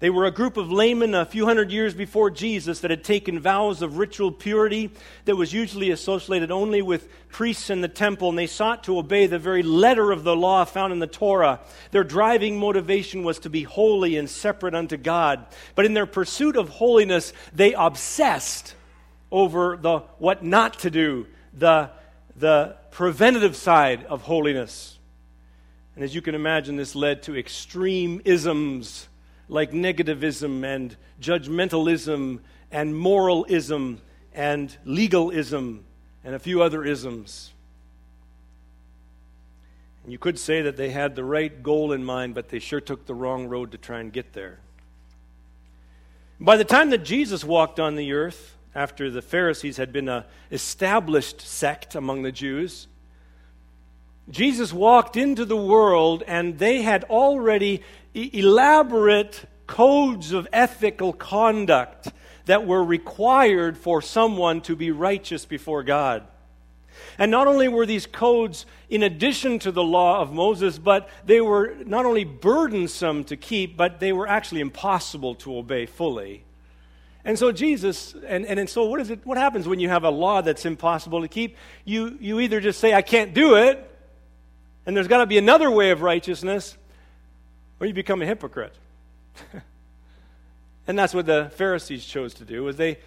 They 0.00 0.10
were 0.10 0.26
a 0.26 0.30
group 0.30 0.56
of 0.56 0.70
laymen 0.70 1.12
a 1.12 1.26
few 1.26 1.46
hundred 1.46 1.72
years 1.72 1.92
before 1.92 2.30
Jesus 2.30 2.80
that 2.80 2.90
had 2.92 3.02
taken 3.02 3.40
vows 3.40 3.82
of 3.82 3.98
ritual 3.98 4.30
purity 4.30 4.90
that 5.24 5.34
was 5.34 5.52
usually 5.52 5.90
associated 5.90 6.52
only 6.52 6.82
with 6.82 7.08
priests 7.30 7.68
in 7.68 7.80
the 7.80 7.88
temple, 7.88 8.28
and 8.28 8.38
they 8.38 8.46
sought 8.46 8.84
to 8.84 8.96
obey 8.96 9.26
the 9.26 9.40
very 9.40 9.64
letter 9.64 10.12
of 10.12 10.22
the 10.22 10.36
law 10.36 10.64
found 10.64 10.92
in 10.92 11.00
the 11.00 11.08
Torah. 11.08 11.58
Their 11.90 12.04
driving 12.04 12.60
motivation 12.60 13.24
was 13.24 13.40
to 13.40 13.50
be 13.50 13.64
holy 13.64 14.16
and 14.16 14.30
separate 14.30 14.74
unto 14.74 14.96
God. 14.96 15.44
But 15.74 15.84
in 15.84 15.94
their 15.94 16.06
pursuit 16.06 16.56
of 16.56 16.68
holiness, 16.68 17.32
they 17.52 17.74
obsessed 17.74 18.76
over 19.32 19.76
the 19.76 19.98
what 20.18 20.44
not 20.44 20.78
to 20.80 20.90
do, 20.90 21.26
the, 21.52 21.90
the 22.36 22.76
preventative 22.92 23.56
side 23.56 24.04
of 24.04 24.22
holiness. 24.22 24.96
And 25.96 26.04
as 26.04 26.14
you 26.14 26.22
can 26.22 26.36
imagine, 26.36 26.76
this 26.76 26.94
led 26.94 27.24
to 27.24 27.36
extreme 27.36 28.22
isms 28.24 29.08
like 29.48 29.72
negativism 29.72 30.64
and 30.64 30.96
judgmentalism 31.20 32.40
and 32.70 32.96
moralism 32.96 34.00
and 34.34 34.76
legalism 34.84 35.84
and 36.24 36.34
a 36.34 36.38
few 36.38 36.62
other 36.62 36.84
isms. 36.84 37.52
And 40.02 40.12
you 40.12 40.18
could 40.18 40.38
say 40.38 40.62
that 40.62 40.76
they 40.76 40.90
had 40.90 41.16
the 41.16 41.24
right 41.24 41.62
goal 41.62 41.92
in 41.92 42.04
mind, 42.04 42.34
but 42.34 42.48
they 42.48 42.58
sure 42.58 42.80
took 42.80 43.06
the 43.06 43.14
wrong 43.14 43.46
road 43.46 43.72
to 43.72 43.78
try 43.78 44.00
and 44.00 44.12
get 44.12 44.32
there. 44.32 44.60
By 46.40 46.56
the 46.56 46.64
time 46.64 46.90
that 46.90 47.04
Jesus 47.04 47.44
walked 47.44 47.80
on 47.80 47.96
the 47.96 48.12
earth, 48.12 48.56
after 48.74 49.10
the 49.10 49.22
Pharisees 49.22 49.76
had 49.76 49.92
been 49.92 50.08
an 50.08 50.24
established 50.52 51.40
sect 51.40 51.94
among 51.94 52.22
the 52.22 52.30
Jews, 52.30 52.86
Jesus 54.30 54.72
walked 54.72 55.16
into 55.16 55.44
the 55.44 55.56
world 55.56 56.22
and 56.26 56.58
they 56.58 56.82
had 56.82 57.04
already 57.04 57.82
elaborate 58.20 59.44
codes 59.66 60.32
of 60.32 60.48
ethical 60.52 61.12
conduct 61.12 62.08
that 62.46 62.66
were 62.66 62.82
required 62.82 63.76
for 63.76 64.00
someone 64.00 64.60
to 64.62 64.74
be 64.74 64.90
righteous 64.90 65.44
before 65.44 65.82
God. 65.82 66.26
And 67.18 67.30
not 67.30 67.46
only 67.46 67.68
were 67.68 67.84
these 67.86 68.06
codes 68.06 68.64
in 68.88 69.02
addition 69.02 69.58
to 69.60 69.72
the 69.72 69.82
law 69.82 70.20
of 70.20 70.32
Moses, 70.32 70.78
but 70.78 71.08
they 71.26 71.40
were 71.40 71.76
not 71.84 72.06
only 72.06 72.24
burdensome 72.24 73.24
to 73.24 73.36
keep, 73.36 73.76
but 73.76 74.00
they 74.00 74.12
were 74.12 74.26
actually 74.26 74.62
impossible 74.62 75.34
to 75.36 75.56
obey 75.56 75.84
fully. 75.84 76.44
And 77.24 77.38
so 77.38 77.52
Jesus, 77.52 78.14
and, 78.26 78.46
and, 78.46 78.58
and 78.58 78.70
so 78.70 78.86
what 78.86 79.00
is 79.00 79.10
it, 79.10 79.20
what 79.26 79.36
happens 79.36 79.68
when 79.68 79.80
you 79.80 79.90
have 79.90 80.04
a 80.04 80.10
law 80.10 80.40
that's 80.40 80.64
impossible 80.64 81.20
to 81.20 81.28
keep? 81.28 81.56
You, 81.84 82.16
you 82.18 82.40
either 82.40 82.60
just 82.60 82.80
say, 82.80 82.94
I 82.94 83.02
can't 83.02 83.34
do 83.34 83.56
it, 83.56 83.84
and 84.86 84.96
there's 84.96 85.08
got 85.08 85.18
to 85.18 85.26
be 85.26 85.36
another 85.36 85.70
way 85.70 85.90
of 85.90 86.00
righteousness, 86.00 86.77
or 87.80 87.86
you 87.86 87.94
become 87.94 88.22
a 88.22 88.26
hypocrite. 88.26 88.74
and 90.86 90.98
that's 90.98 91.14
what 91.14 91.26
the 91.26 91.50
Pharisees 91.56 92.04
chose 92.04 92.34
to 92.34 92.44
do, 92.44 92.64
was 92.64 92.76
they, 92.76 92.98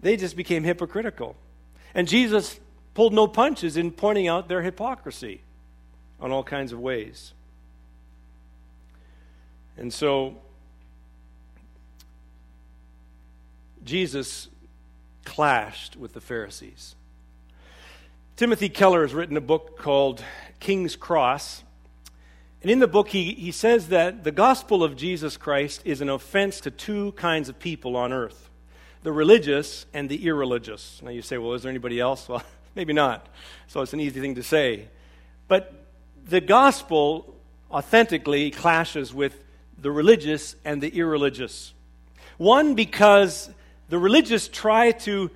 they 0.00 0.16
just 0.16 0.36
became 0.36 0.64
hypocritical. 0.64 1.36
And 1.94 2.08
Jesus 2.08 2.58
pulled 2.94 3.12
no 3.12 3.26
punches 3.26 3.76
in 3.76 3.90
pointing 3.90 4.28
out 4.28 4.48
their 4.48 4.62
hypocrisy 4.62 5.42
on 6.20 6.30
all 6.30 6.44
kinds 6.44 6.72
of 6.72 6.80
ways. 6.80 7.32
And 9.76 9.92
so 9.92 10.36
Jesus 13.84 14.48
clashed 15.24 15.96
with 15.96 16.12
the 16.12 16.20
Pharisees. 16.20 16.94
Timothy 18.36 18.68
Keller 18.68 19.02
has 19.02 19.14
written 19.14 19.36
a 19.36 19.40
book 19.40 19.78
called 19.78 20.22
King's 20.60 20.96
Cross. 20.96 21.64
And 22.62 22.70
in 22.70 22.78
the 22.78 22.86
book, 22.86 23.08
he, 23.08 23.34
he 23.34 23.50
says 23.50 23.88
that 23.88 24.22
the 24.22 24.30
gospel 24.30 24.84
of 24.84 24.96
Jesus 24.96 25.36
Christ 25.36 25.82
is 25.84 26.00
an 26.00 26.08
offense 26.08 26.60
to 26.60 26.70
two 26.70 27.10
kinds 27.12 27.48
of 27.48 27.58
people 27.58 27.96
on 27.96 28.12
earth 28.12 28.48
the 29.02 29.12
religious 29.12 29.84
and 29.92 30.08
the 30.08 30.26
irreligious. 30.26 31.00
Now 31.02 31.10
you 31.10 31.22
say, 31.22 31.36
well, 31.36 31.54
is 31.54 31.62
there 31.62 31.70
anybody 31.70 31.98
else? 31.98 32.28
Well, 32.28 32.44
maybe 32.76 32.92
not. 32.92 33.28
So 33.66 33.82
it's 33.82 33.92
an 33.92 34.00
easy 34.00 34.20
thing 34.20 34.36
to 34.36 34.42
say. 34.42 34.88
But 35.48 35.74
the 36.24 36.40
gospel 36.40 37.34
authentically 37.70 38.50
clashes 38.50 39.12
with 39.12 39.44
the 39.76 39.90
religious 39.90 40.56
and 40.64 40.80
the 40.80 40.88
irreligious. 40.88 41.74
One, 42.38 42.74
because 42.74 43.50
the 43.88 43.98
religious 43.98 44.48
try 44.48 44.92
to 44.92 45.30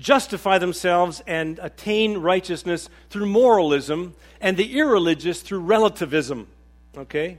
justify 0.00 0.58
themselves 0.58 1.22
and 1.26 1.60
attain 1.60 2.18
righteousness 2.18 2.88
through 3.10 3.26
moralism, 3.26 4.14
and 4.40 4.56
the 4.56 4.76
irreligious 4.76 5.42
through 5.42 5.60
relativism. 5.60 6.48
Okay? 6.96 7.38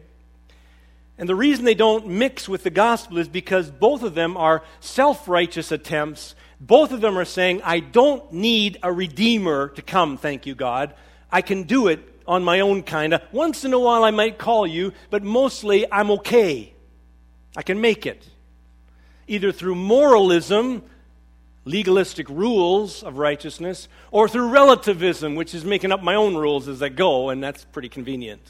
And 1.17 1.27
the 1.27 1.35
reason 1.35 1.65
they 1.65 1.73
don't 1.73 2.07
mix 2.07 2.47
with 2.47 2.63
the 2.63 2.69
gospel 2.69 3.17
is 3.17 3.27
because 3.27 3.69
both 3.69 4.03
of 4.03 4.15
them 4.15 4.37
are 4.37 4.63
self 4.79 5.27
righteous 5.27 5.71
attempts. 5.71 6.35
Both 6.59 6.91
of 6.91 7.01
them 7.01 7.17
are 7.17 7.25
saying, 7.25 7.61
I 7.63 7.79
don't 7.79 8.31
need 8.31 8.77
a 8.83 8.93
redeemer 8.93 9.69
to 9.69 9.81
come, 9.81 10.17
thank 10.17 10.45
you, 10.45 10.55
God. 10.55 10.93
I 11.31 11.41
can 11.41 11.63
do 11.63 11.87
it 11.87 11.99
on 12.27 12.43
my 12.43 12.59
own, 12.59 12.83
kind 12.83 13.13
of. 13.15 13.21
Once 13.31 13.65
in 13.65 13.73
a 13.73 13.79
while, 13.79 14.03
I 14.03 14.11
might 14.11 14.37
call 14.37 14.67
you, 14.67 14.93
but 15.09 15.23
mostly 15.23 15.91
I'm 15.91 16.11
okay. 16.11 16.73
I 17.57 17.63
can 17.63 17.81
make 17.81 18.05
it. 18.05 18.27
Either 19.27 19.51
through 19.51 19.75
moralism, 19.75 20.83
legalistic 21.65 22.27
rules 22.29 23.03
of 23.03 23.17
righteousness, 23.17 23.87
or 24.09 24.27
through 24.27 24.49
relativism, 24.49 25.35
which 25.35 25.53
is 25.53 25.63
making 25.63 25.91
up 25.91 26.01
my 26.01 26.15
own 26.15 26.35
rules 26.35 26.67
as 26.67 26.81
I 26.81 26.89
go, 26.89 27.29
and 27.29 27.43
that's 27.43 27.65
pretty 27.65 27.89
convenient. 27.89 28.41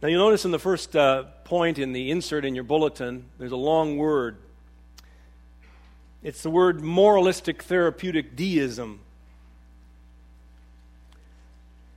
Now, 0.00 0.08
you'll 0.08 0.24
notice 0.24 0.44
in 0.44 0.52
the 0.52 0.60
first 0.60 0.94
uh, 0.94 1.24
point 1.42 1.78
in 1.78 1.92
the 1.92 2.12
insert 2.12 2.44
in 2.44 2.54
your 2.54 2.62
bulletin, 2.62 3.24
there's 3.38 3.50
a 3.50 3.56
long 3.56 3.96
word. 3.96 4.36
It's 6.22 6.42
the 6.42 6.50
word 6.50 6.80
moralistic 6.80 7.64
therapeutic 7.64 8.36
deism. 8.36 9.00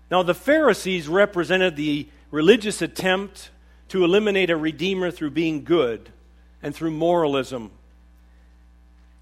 Now, 0.10 0.24
the 0.24 0.34
Pharisees 0.34 1.08
represented 1.08 1.76
the 1.76 2.10
religious 2.32 2.82
attempt 2.82 3.52
to 3.90 4.04
eliminate 4.04 4.50
a 4.50 4.58
redeemer 4.58 5.12
through 5.12 5.32
being 5.32 5.64
good 5.64 6.12
and 6.64 6.76
through 6.76 6.92
moralism. 6.92 7.72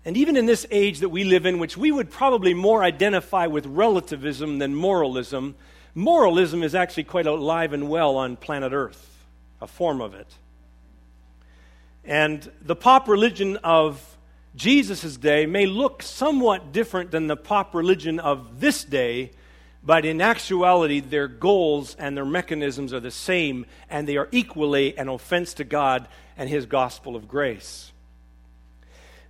And 0.06 0.16
even 0.18 0.38
in 0.38 0.46
this 0.46 0.66
age 0.72 1.00
that 1.00 1.10
we 1.10 1.24
live 1.24 1.46
in, 1.46 1.60
which 1.60 1.78
we 1.78 1.92
would 1.92 2.10
probably 2.10 2.54
more 2.54 2.84
identify 2.84 3.48
with 3.48 3.66
relativism 3.66 4.60
than 4.60 4.74
moralism, 4.74 5.56
moralism 5.94 6.64
is 6.64 6.74
actually 6.74 7.04
quite 7.04 7.28
alive 7.28 7.74
and 7.74 7.90
well 7.90 8.16
on 8.16 8.36
planet 8.38 8.72
Earth, 8.72 9.26
a 9.62 9.68
form 9.68 10.02
of 10.02 10.14
it. 10.14 10.28
And 12.06 12.50
the 12.62 12.76
pop 12.76 13.08
religion 13.08 13.58
of 13.58 14.18
Jesus' 14.56 15.18
day 15.18 15.46
may 15.46 15.66
look 15.66 16.02
somewhat 16.02 16.72
different 16.72 17.12
than 17.12 17.28
the 17.28 17.38
pop 17.38 17.76
religion 17.76 18.20
of 18.20 18.60
this 18.60 18.84
day, 18.84 19.32
but 19.84 20.06
in 20.06 20.22
actuality, 20.22 21.00
their 21.00 21.28
goals 21.28 21.96
and 21.96 22.16
their 22.16 22.26
mechanisms 22.26 22.94
are 22.94 23.00
the 23.00 23.12
same, 23.12 23.66
and 23.90 24.08
they 24.08 24.18
are 24.18 24.28
equally 24.32 24.98
an 24.98 25.08
offense 25.08 25.54
to 25.56 25.64
God 25.64 26.08
and 26.38 26.50
His 26.50 26.66
gospel 26.66 27.16
of 27.16 27.28
grace. 27.28 27.92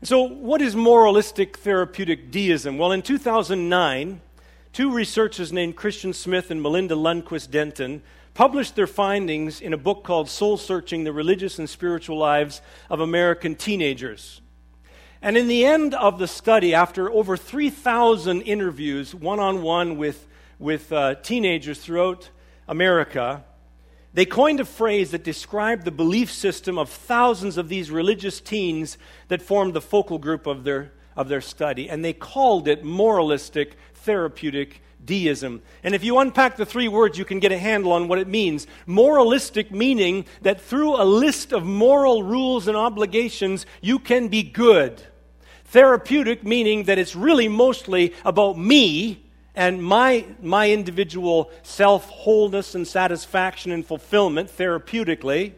So, 0.02 0.22
what 0.22 0.62
is 0.62 0.76
moralistic 0.76 1.58
therapeutic 1.58 2.32
deism? 2.32 2.78
Well, 2.78 2.94
in 2.94 3.02
2009, 3.02 4.22
two 4.72 4.92
researchers 4.92 5.52
named 5.52 5.76
Christian 5.76 6.14
Smith 6.14 6.50
and 6.50 6.62
Melinda 6.62 6.96
Lundquist 6.96 7.52
Denton 7.52 8.02
published 8.34 8.76
their 8.76 8.88
findings 8.88 9.60
in 9.60 9.74
a 9.74 9.78
book 9.78 10.04
called 10.04 10.30
Soul 10.30 10.56
Searching 10.56 11.04
The 11.04 11.12
Religious 11.12 11.60
and 11.60 11.70
Spiritual 11.70 12.18
Lives 12.18 12.62
of 12.90 13.02
American 13.02 13.56
Teenagers. 13.56 14.40
And 15.22 15.38
in 15.38 15.50
the 15.50 15.66
end 15.66 15.94
of 15.94 16.18
the 16.18 16.28
study, 16.28 16.74
after 16.74 17.12
over 17.12 17.36
3,000 17.36 18.42
interviews, 18.44 19.14
one 19.14 19.42
on 19.42 19.62
one 19.62 19.98
with 19.98 20.26
with 20.60 20.92
uh, 20.92 21.16
teenagers 21.16 21.80
throughout 21.80 22.30
America, 22.68 23.44
they 24.14 24.26
coined 24.26 24.60
a 24.60 24.66
phrase 24.66 25.12
that 25.12 25.24
described 25.24 25.86
the 25.86 25.92
belief 25.92 26.32
system 26.32 26.78
of 26.78 26.90
thousands 26.90 27.58
of 27.58 27.70
these 27.70 27.90
religious 27.90 28.42
teens 28.42 28.98
that 29.30 29.42
formed 29.42 29.74
the 29.74 29.82
focal 29.82 30.18
group 30.18 30.46
of 30.46 30.64
their, 30.64 30.92
of 31.16 31.30
their 31.30 31.42
study. 31.42 31.90
And 31.90 32.04
they 32.04 32.14
called 32.14 32.68
it 32.68 32.84
moralistic 32.84 33.78
therapeutic 33.96 34.82
deism. 35.04 35.62
And 35.84 35.96
if 35.96 36.04
you 36.04 36.20
unpack 36.20 36.58
the 36.58 36.66
three 36.66 36.88
words, 36.88 37.18
you 37.18 37.26
can 37.26 37.40
get 37.40 37.52
a 37.52 37.58
handle 37.58 37.94
on 37.94 38.08
what 38.08 38.20
it 38.20 38.28
means. 38.28 38.68
Moralistic 38.86 39.72
meaning 39.72 40.26
that 40.42 40.60
through 40.60 41.02
a 41.02 41.06
list 41.06 41.54
of 41.54 41.64
moral 41.64 42.24
rules 42.24 42.68
and 42.68 42.76
obligations, 42.76 43.66
you 43.82 44.00
can 44.00 44.28
be 44.28 44.44
good. 44.44 45.02
Therapeutic 45.66 46.44
meaning 46.44 46.84
that 46.86 46.98
it's 46.98 47.16
really 47.16 47.48
mostly 47.48 48.14
about 48.26 48.58
me 48.58 49.29
and 49.56 49.84
my, 49.84 50.26
my 50.42 50.70
individual 50.70 51.52
self 51.64 52.08
wholeness 52.10 52.76
and 52.76 52.88
satisfaction 52.88 53.72
and 53.72 53.86
fulfillment 53.86 54.50
therapeutically. 54.56 55.54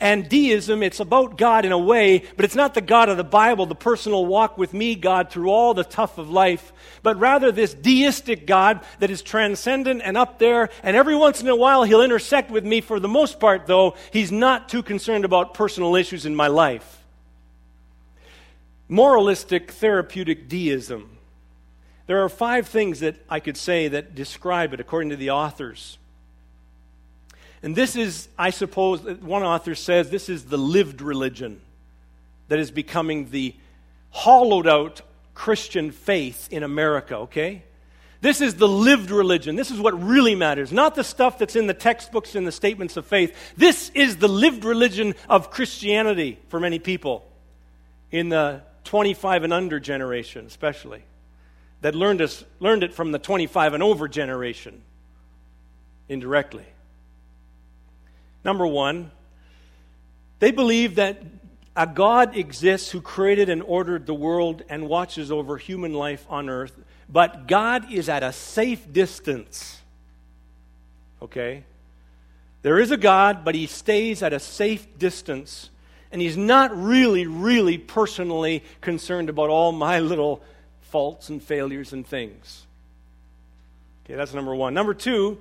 And 0.00 0.28
deism, 0.28 0.82
it's 0.82 0.98
about 0.98 1.38
God 1.38 1.64
in 1.64 1.70
a 1.70 1.78
way, 1.78 2.24
but 2.34 2.44
it's 2.44 2.56
not 2.56 2.74
the 2.74 2.80
God 2.80 3.08
of 3.08 3.16
the 3.16 3.22
Bible, 3.22 3.66
the 3.66 3.76
personal 3.76 4.26
walk 4.26 4.58
with 4.58 4.74
me 4.74 4.96
God 4.96 5.30
through 5.30 5.48
all 5.48 5.74
the 5.74 5.84
tough 5.84 6.18
of 6.18 6.28
life, 6.28 6.72
but 7.04 7.20
rather 7.20 7.52
this 7.52 7.72
deistic 7.72 8.44
God 8.44 8.80
that 8.98 9.10
is 9.10 9.22
transcendent 9.22 10.02
and 10.04 10.16
up 10.16 10.40
there. 10.40 10.70
And 10.82 10.96
every 10.96 11.14
once 11.14 11.40
in 11.40 11.46
a 11.46 11.54
while, 11.54 11.84
he'll 11.84 12.02
intersect 12.02 12.50
with 12.50 12.64
me. 12.64 12.80
For 12.80 12.98
the 12.98 13.06
most 13.06 13.38
part, 13.38 13.68
though, 13.68 13.94
he's 14.12 14.32
not 14.32 14.68
too 14.68 14.82
concerned 14.82 15.24
about 15.24 15.54
personal 15.54 15.94
issues 15.94 16.26
in 16.26 16.34
my 16.34 16.48
life. 16.48 17.04
Moralistic 18.88 19.70
therapeutic 19.70 20.48
deism. 20.48 21.16
There 22.12 22.22
are 22.22 22.28
five 22.28 22.68
things 22.68 23.00
that 23.00 23.16
I 23.26 23.40
could 23.40 23.56
say 23.56 23.88
that 23.88 24.14
describe 24.14 24.74
it 24.74 24.80
according 24.80 25.08
to 25.08 25.16
the 25.16 25.30
authors. 25.30 25.96
And 27.62 27.74
this 27.74 27.96
is, 27.96 28.28
I 28.38 28.50
suppose, 28.50 29.00
one 29.22 29.42
author 29.42 29.74
says 29.74 30.10
this 30.10 30.28
is 30.28 30.44
the 30.44 30.58
lived 30.58 31.00
religion 31.00 31.62
that 32.48 32.58
is 32.58 32.70
becoming 32.70 33.30
the 33.30 33.54
hollowed 34.10 34.66
out 34.66 35.00
Christian 35.32 35.90
faith 35.90 36.48
in 36.50 36.62
America, 36.62 37.16
okay? 37.16 37.62
This 38.20 38.42
is 38.42 38.56
the 38.56 38.68
lived 38.68 39.10
religion. 39.10 39.56
This 39.56 39.70
is 39.70 39.80
what 39.80 39.98
really 39.98 40.34
matters, 40.34 40.70
not 40.70 40.94
the 40.94 41.04
stuff 41.04 41.38
that's 41.38 41.56
in 41.56 41.66
the 41.66 41.72
textbooks 41.72 42.34
and 42.34 42.46
the 42.46 42.52
statements 42.52 42.98
of 42.98 43.06
faith. 43.06 43.34
This 43.56 43.88
is 43.94 44.18
the 44.18 44.28
lived 44.28 44.66
religion 44.66 45.14
of 45.30 45.50
Christianity 45.50 46.38
for 46.48 46.60
many 46.60 46.78
people 46.78 47.26
in 48.10 48.28
the 48.28 48.60
25 48.84 49.44
and 49.44 49.52
under 49.54 49.80
generation, 49.80 50.44
especially, 50.44 51.04
that 51.82 51.94
learned, 51.94 52.22
us, 52.22 52.44
learned 52.58 52.82
it 52.82 52.94
from 52.94 53.12
the 53.12 53.18
25 53.18 53.74
and 53.74 53.82
over 53.82 54.08
generation 54.08 54.82
indirectly. 56.08 56.64
Number 58.44 58.66
one, 58.66 59.12
they 60.40 60.50
believe 60.50 60.96
that 60.96 61.22
a 61.76 61.86
God 61.86 62.36
exists 62.36 62.90
who 62.90 63.00
created 63.00 63.48
and 63.48 63.62
ordered 63.62 64.06
the 64.06 64.14
world 64.14 64.62
and 64.68 64.88
watches 64.88 65.30
over 65.30 65.56
human 65.58 65.94
life 65.94 66.26
on 66.28 66.48
earth 66.48 66.74
but 67.12 67.46
God 67.46 67.92
is 67.92 68.08
at 68.08 68.22
a 68.22 68.32
safe 68.32 68.90
distance. 68.90 69.80
Okay? 71.20 71.64
There 72.62 72.78
is 72.78 72.90
a 72.90 72.96
God, 72.96 73.44
but 73.44 73.54
he 73.54 73.66
stays 73.66 74.22
at 74.22 74.32
a 74.32 74.40
safe 74.40 74.86
distance. 74.98 75.68
And 76.10 76.22
he's 76.22 76.38
not 76.38 76.74
really, 76.74 77.26
really 77.26 77.76
personally 77.76 78.64
concerned 78.80 79.28
about 79.28 79.50
all 79.50 79.72
my 79.72 79.98
little 79.98 80.42
faults 80.92 81.30
and 81.30 81.42
failures 81.42 81.94
and 81.94 82.06
things. 82.06 82.66
Okay, 84.04 84.14
that's 84.14 84.34
number 84.34 84.54
one. 84.54 84.74
Number 84.74 84.92
two, 84.92 85.38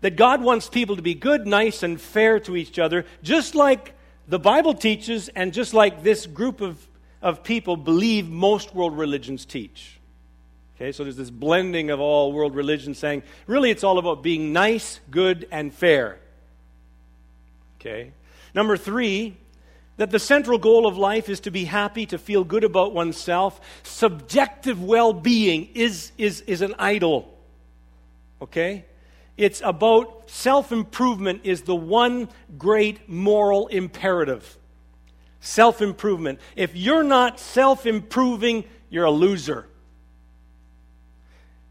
that 0.00 0.16
God 0.16 0.42
wants 0.42 0.68
people 0.70 0.96
to 0.96 1.02
be 1.02 1.14
good, 1.14 1.46
nice, 1.46 1.82
and 1.82 2.00
fair 2.00 2.40
to 2.40 2.56
each 2.56 2.78
other, 2.78 3.04
just 3.22 3.54
like 3.54 3.92
the 4.26 4.38
Bible 4.38 4.72
teaches, 4.72 5.28
and 5.28 5.52
just 5.52 5.74
like 5.74 6.02
this 6.02 6.26
group 6.26 6.62
of, 6.62 6.84
of 7.20 7.42
people 7.44 7.76
believe 7.76 8.28
most 8.28 8.74
world 8.74 8.96
religions 8.96 9.44
teach. 9.44 9.98
Okay, 10.76 10.92
so 10.92 11.04
there's 11.04 11.16
this 11.16 11.30
blending 11.30 11.90
of 11.90 12.00
all 12.00 12.32
world 12.32 12.54
religions 12.54 12.98
saying, 12.98 13.22
really, 13.46 13.70
it's 13.70 13.84
all 13.84 13.98
about 13.98 14.22
being 14.22 14.52
nice, 14.52 15.00
good, 15.10 15.46
and 15.50 15.74
fair. 15.74 16.18
Okay. 17.80 18.12
Number 18.54 18.78
three, 18.78 19.36
that 19.96 20.10
the 20.10 20.18
central 20.18 20.58
goal 20.58 20.86
of 20.86 20.98
life 20.98 21.28
is 21.28 21.40
to 21.40 21.50
be 21.50 21.64
happy, 21.64 22.06
to 22.06 22.18
feel 22.18 22.44
good 22.44 22.64
about 22.64 22.92
oneself. 22.92 23.60
Subjective 23.82 24.82
well 24.82 25.12
being 25.12 25.68
is, 25.74 26.12
is, 26.18 26.42
is 26.42 26.60
an 26.62 26.74
idol. 26.78 27.32
Okay? 28.42 28.84
It's 29.36 29.62
about 29.64 30.30
self 30.30 30.72
improvement, 30.72 31.42
is 31.44 31.62
the 31.62 31.76
one 31.76 32.28
great 32.56 33.08
moral 33.08 33.68
imperative. 33.68 34.58
Self 35.40 35.82
improvement. 35.82 36.40
If 36.56 36.74
you're 36.74 37.04
not 37.04 37.38
self 37.38 37.86
improving, 37.86 38.64
you're 38.88 39.04
a 39.04 39.10
loser. 39.10 39.66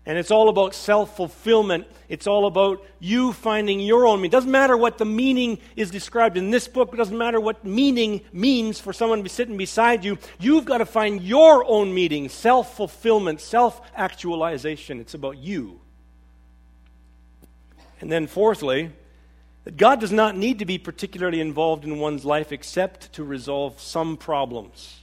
And 0.06 0.20
it's 0.20 0.30
all 0.30 0.50
about 0.50 0.76
self 0.76 1.16
fulfillment. 1.16 1.88
It's 2.08 2.28
all 2.28 2.46
about 2.46 2.86
you 3.00 3.34
finding 3.34 3.80
your 3.80 4.06
own 4.06 4.20
meaning. 4.20 4.30
It 4.30 4.32
doesn't 4.32 4.52
matter 4.52 4.78
what 4.78 5.00
the 5.00 5.06
meaning 5.06 5.58
is 5.76 5.90
described 5.90 6.38
in 6.38 6.52
this 6.52 6.68
book. 6.68 6.94
It 6.94 6.98
doesn't 6.98 7.18
matter 7.18 7.40
what 7.40 7.66
meaning 7.66 8.22
means 8.32 8.80
for 8.80 8.94
someone 8.94 9.18
to 9.20 9.24
be 9.24 9.30
sitting 9.30 9.58
beside 9.58 10.06
you. 10.06 10.20
You've 10.40 10.66
got 10.66 10.78
to 10.78 10.86
find 10.86 11.24
your 11.24 11.66
own 11.68 11.94
meaning, 11.94 12.30
self 12.30 12.76
fulfillment, 12.76 13.42
self 13.42 13.82
actualization. 13.96 15.00
It's 15.00 15.16
about 15.16 15.38
you. 15.38 15.80
And 18.00 18.12
then, 18.12 18.28
fourthly, 18.28 18.92
that 19.64 19.78
God 19.78 20.00
does 20.00 20.12
not 20.12 20.38
need 20.38 20.60
to 20.60 20.66
be 20.66 20.78
particularly 20.78 21.42
involved 21.42 21.84
in 21.84 21.98
one's 21.98 22.24
life 22.24 22.52
except 22.52 23.12
to 23.14 23.24
resolve 23.24 23.82
some 23.82 24.18
problems. 24.18 25.00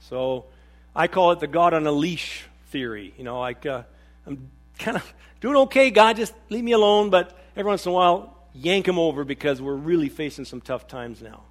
So 0.00 0.46
I 0.96 1.06
call 1.06 1.32
it 1.32 1.40
the 1.40 1.46
God 1.46 1.74
on 1.74 1.86
a 1.86 1.92
leash 1.92 2.46
theory. 2.70 3.14
You 3.16 3.24
know, 3.24 3.40
like 3.40 3.66
uh, 3.66 3.82
I'm 4.26 4.50
kind 4.78 4.96
of 4.96 5.14
doing 5.40 5.56
okay, 5.56 5.90
God, 5.90 6.16
just 6.16 6.34
leave 6.48 6.64
me 6.64 6.72
alone, 6.72 7.10
but 7.10 7.36
every 7.56 7.68
once 7.68 7.84
in 7.86 7.90
a 7.90 7.94
while, 7.94 8.36
yank 8.54 8.88
him 8.88 8.98
over 8.98 9.24
because 9.24 9.60
we're 9.60 9.74
really 9.74 10.08
facing 10.08 10.44
some 10.44 10.60
tough 10.60 10.86
times 10.86 11.22
now. 11.22 11.42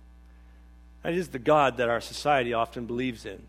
That 1.04 1.14
is 1.14 1.30
the 1.30 1.40
God 1.40 1.78
that 1.78 1.90
our 1.90 2.02
society 2.02 2.54
often 2.54 2.86
believes 2.86 3.26
in. 3.26 3.42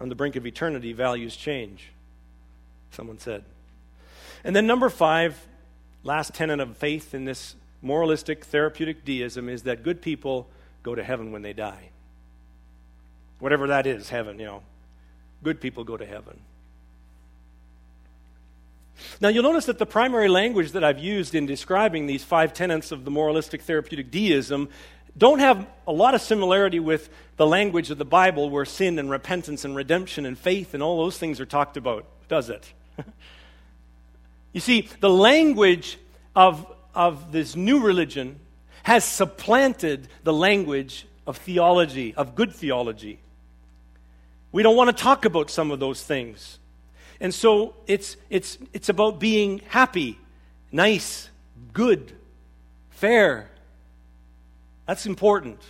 On 0.00 0.08
the 0.08 0.14
brink 0.14 0.36
of 0.36 0.46
eternity, 0.46 0.92
values 0.92 1.36
change, 1.36 1.88
someone 2.92 3.18
said. 3.18 3.44
And 4.44 4.54
then, 4.54 4.66
number 4.66 4.88
five, 4.88 5.46
last 6.04 6.34
tenet 6.34 6.60
of 6.60 6.76
faith 6.76 7.14
in 7.14 7.24
this 7.24 7.56
moralistic 7.82 8.44
therapeutic 8.44 9.04
deism 9.04 9.48
is 9.48 9.64
that 9.64 9.82
good 9.82 10.00
people 10.00 10.48
go 10.82 10.94
to 10.94 11.02
heaven 11.02 11.32
when 11.32 11.42
they 11.42 11.52
die. 11.52 11.90
Whatever 13.40 13.66
that 13.68 13.86
is, 13.86 14.08
heaven, 14.08 14.38
you 14.38 14.46
know. 14.46 14.62
Good 15.42 15.60
people 15.60 15.84
go 15.84 15.96
to 15.96 16.06
heaven. 16.06 16.40
Now, 19.20 19.28
you'll 19.28 19.44
notice 19.44 19.66
that 19.66 19.78
the 19.78 19.86
primary 19.86 20.28
language 20.28 20.72
that 20.72 20.82
I've 20.82 20.98
used 20.98 21.34
in 21.34 21.46
describing 21.46 22.06
these 22.06 22.24
five 22.24 22.52
tenets 22.52 22.90
of 22.90 23.04
the 23.04 23.10
moralistic 23.10 23.62
therapeutic 23.62 24.10
deism 24.10 24.68
don't 25.16 25.38
have 25.38 25.66
a 25.86 25.92
lot 25.92 26.14
of 26.14 26.20
similarity 26.20 26.80
with 26.80 27.08
the 27.36 27.46
language 27.46 27.90
of 27.90 27.98
the 27.98 28.04
Bible 28.04 28.50
where 28.50 28.64
sin 28.64 28.98
and 28.98 29.10
repentance 29.10 29.64
and 29.64 29.74
redemption 29.74 30.26
and 30.26 30.38
faith 30.38 30.74
and 30.74 30.82
all 30.82 30.98
those 30.98 31.18
things 31.18 31.40
are 31.40 31.46
talked 31.46 31.76
about, 31.76 32.04
does 32.28 32.50
it? 32.50 32.72
you 34.52 34.60
see, 34.60 34.88
the 35.00 35.10
language 35.10 35.98
of, 36.36 36.66
of 36.94 37.32
this 37.32 37.56
new 37.56 37.80
religion 37.80 38.38
has 38.84 39.04
supplanted 39.04 40.08
the 40.22 40.32
language 40.32 41.06
of 41.26 41.36
theology, 41.36 42.14
of 42.14 42.34
good 42.34 42.52
theology. 42.54 43.18
We 44.52 44.62
don't 44.62 44.76
want 44.76 44.96
to 44.96 45.02
talk 45.02 45.24
about 45.24 45.50
some 45.50 45.70
of 45.70 45.80
those 45.80 46.02
things. 46.02 46.58
And 47.20 47.34
so 47.34 47.74
it's, 47.86 48.16
it's, 48.30 48.58
it's 48.72 48.88
about 48.88 49.18
being 49.18 49.60
happy, 49.68 50.18
nice, 50.70 51.28
good, 51.72 52.12
fair. 52.90 53.50
That's 54.86 55.04
important. 55.06 55.60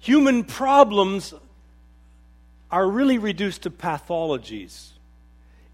Human 0.00 0.44
problems 0.44 1.32
are 2.70 2.88
really 2.88 3.18
reduced 3.18 3.62
to 3.62 3.70
pathologies. 3.70 4.90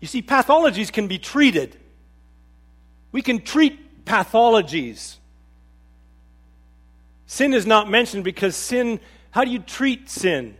You 0.00 0.08
see, 0.08 0.22
pathologies 0.22 0.92
can 0.92 1.08
be 1.08 1.18
treated. 1.18 1.76
We 3.12 3.22
can 3.22 3.40
treat 3.40 4.04
pathologies. 4.04 5.16
Sin 7.26 7.54
is 7.54 7.66
not 7.66 7.90
mentioned 7.90 8.24
because 8.24 8.54
sin, 8.54 9.00
how 9.30 9.44
do 9.44 9.50
you 9.50 9.58
treat 9.58 10.08
sin? 10.08 10.56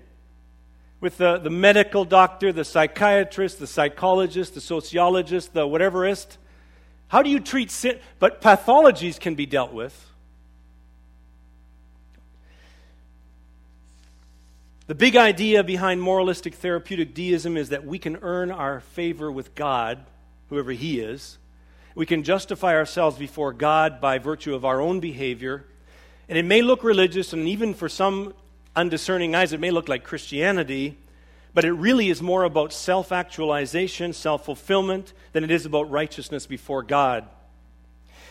With 1.00 1.18
the, 1.18 1.38
the 1.38 1.50
medical 1.50 2.04
doctor, 2.04 2.52
the 2.52 2.64
psychiatrist, 2.64 3.58
the 3.58 3.66
psychologist, 3.66 4.54
the 4.54 4.60
sociologist, 4.60 5.52
the 5.52 5.66
whateverist. 5.66 6.36
How 7.08 7.22
do 7.22 7.30
you 7.30 7.40
treat 7.40 7.70
sin? 7.70 7.98
But 8.18 8.40
pathologies 8.40 9.20
can 9.20 9.34
be 9.34 9.46
dealt 9.46 9.72
with. 9.72 10.04
The 14.86 14.94
big 14.94 15.16
idea 15.16 15.64
behind 15.64 16.00
moralistic 16.00 16.54
therapeutic 16.54 17.12
deism 17.12 17.56
is 17.56 17.70
that 17.70 17.84
we 17.84 17.98
can 17.98 18.18
earn 18.22 18.52
our 18.52 18.80
favor 18.80 19.30
with 19.32 19.54
God, 19.56 20.04
whoever 20.48 20.70
He 20.70 21.00
is. 21.00 21.38
We 21.96 22.06
can 22.06 22.22
justify 22.22 22.74
ourselves 22.74 23.18
before 23.18 23.52
God 23.52 24.00
by 24.00 24.18
virtue 24.18 24.54
of 24.54 24.64
our 24.64 24.80
own 24.80 25.00
behavior. 25.00 25.64
And 26.28 26.38
it 26.38 26.44
may 26.44 26.62
look 26.62 26.84
religious, 26.84 27.32
and 27.32 27.48
even 27.48 27.74
for 27.74 27.88
some 27.88 28.32
undiscerning 28.76 29.34
eyes, 29.34 29.52
it 29.52 29.60
may 29.60 29.70
look 29.70 29.88
like 29.88 30.04
Christianity, 30.04 30.98
but 31.54 31.64
it 31.64 31.72
really 31.72 32.10
is 32.10 32.20
more 32.20 32.44
about 32.44 32.72
self 32.72 33.10
actualization, 33.10 34.12
self 34.12 34.44
fulfillment, 34.44 35.14
than 35.32 35.42
it 35.42 35.50
is 35.50 35.66
about 35.66 35.90
righteousness 35.90 36.46
before 36.46 36.82
God. 36.82 37.26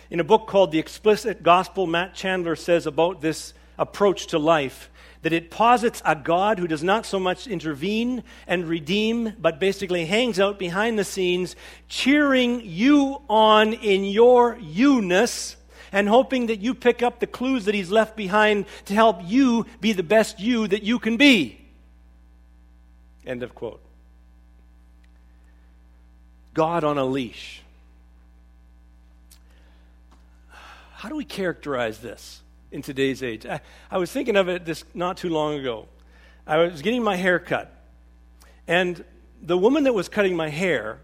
In 0.09 0.19
a 0.19 0.23
book 0.23 0.47
called 0.47 0.71
The 0.71 0.79
Explicit 0.79 1.41
Gospel, 1.41 1.87
Matt 1.87 2.13
Chandler 2.13 2.55
says 2.55 2.85
about 2.85 3.21
this 3.21 3.53
approach 3.77 4.27
to 4.27 4.37
life 4.37 4.89
that 5.23 5.33
it 5.33 5.49
posits 5.49 6.03
a 6.05 6.15
God 6.15 6.59
who 6.59 6.67
does 6.67 6.83
not 6.83 7.03
so 7.03 7.19
much 7.19 7.47
intervene 7.47 8.21
and 8.45 8.67
redeem, 8.67 9.33
but 9.39 9.59
basically 9.59 10.05
hangs 10.05 10.39
out 10.39 10.59
behind 10.59 10.99
the 10.99 11.03
scenes, 11.03 11.55
cheering 11.87 12.61
you 12.63 13.19
on 13.27 13.73
in 13.73 14.05
your 14.05 14.55
you 14.61 15.01
ness 15.01 15.55
and 15.95 16.09
hoping 16.09 16.47
that 16.47 16.59
you 16.59 16.75
pick 16.75 17.01
up 17.01 17.21
the 17.21 17.25
clues 17.25 17.63
that 17.65 17.73
he's 17.73 17.89
left 17.89 18.17
behind 18.17 18.65
to 18.83 18.93
help 18.93 19.21
you 19.23 19.65
be 19.79 19.93
the 19.93 20.03
best 20.03 20.41
you 20.41 20.67
that 20.67 20.83
you 20.83 20.99
can 20.99 21.15
be. 21.15 21.57
End 23.25 23.41
of 23.43 23.55
quote. 23.55 23.79
God 26.53 26.83
on 26.83 26.97
a 26.97 27.05
leash. 27.05 27.61
How 30.95 31.07
do 31.07 31.15
we 31.15 31.23
characterize 31.23 31.99
this 31.99 32.41
in 32.73 32.81
today's 32.81 33.23
age? 33.23 33.45
I, 33.45 33.61
I 33.89 33.97
was 33.97 34.11
thinking 34.11 34.35
of 34.35 34.49
it 34.49 34.65
this 34.65 34.83
not 34.93 35.15
too 35.15 35.29
long 35.29 35.57
ago. 35.57 35.87
I 36.45 36.57
was 36.57 36.81
getting 36.81 37.03
my 37.03 37.15
hair 37.15 37.39
cut, 37.39 37.73
and 38.67 39.01
the 39.41 39.57
woman 39.57 39.85
that 39.85 39.93
was 39.93 40.09
cutting 40.09 40.35
my 40.35 40.49
hair 40.49 40.99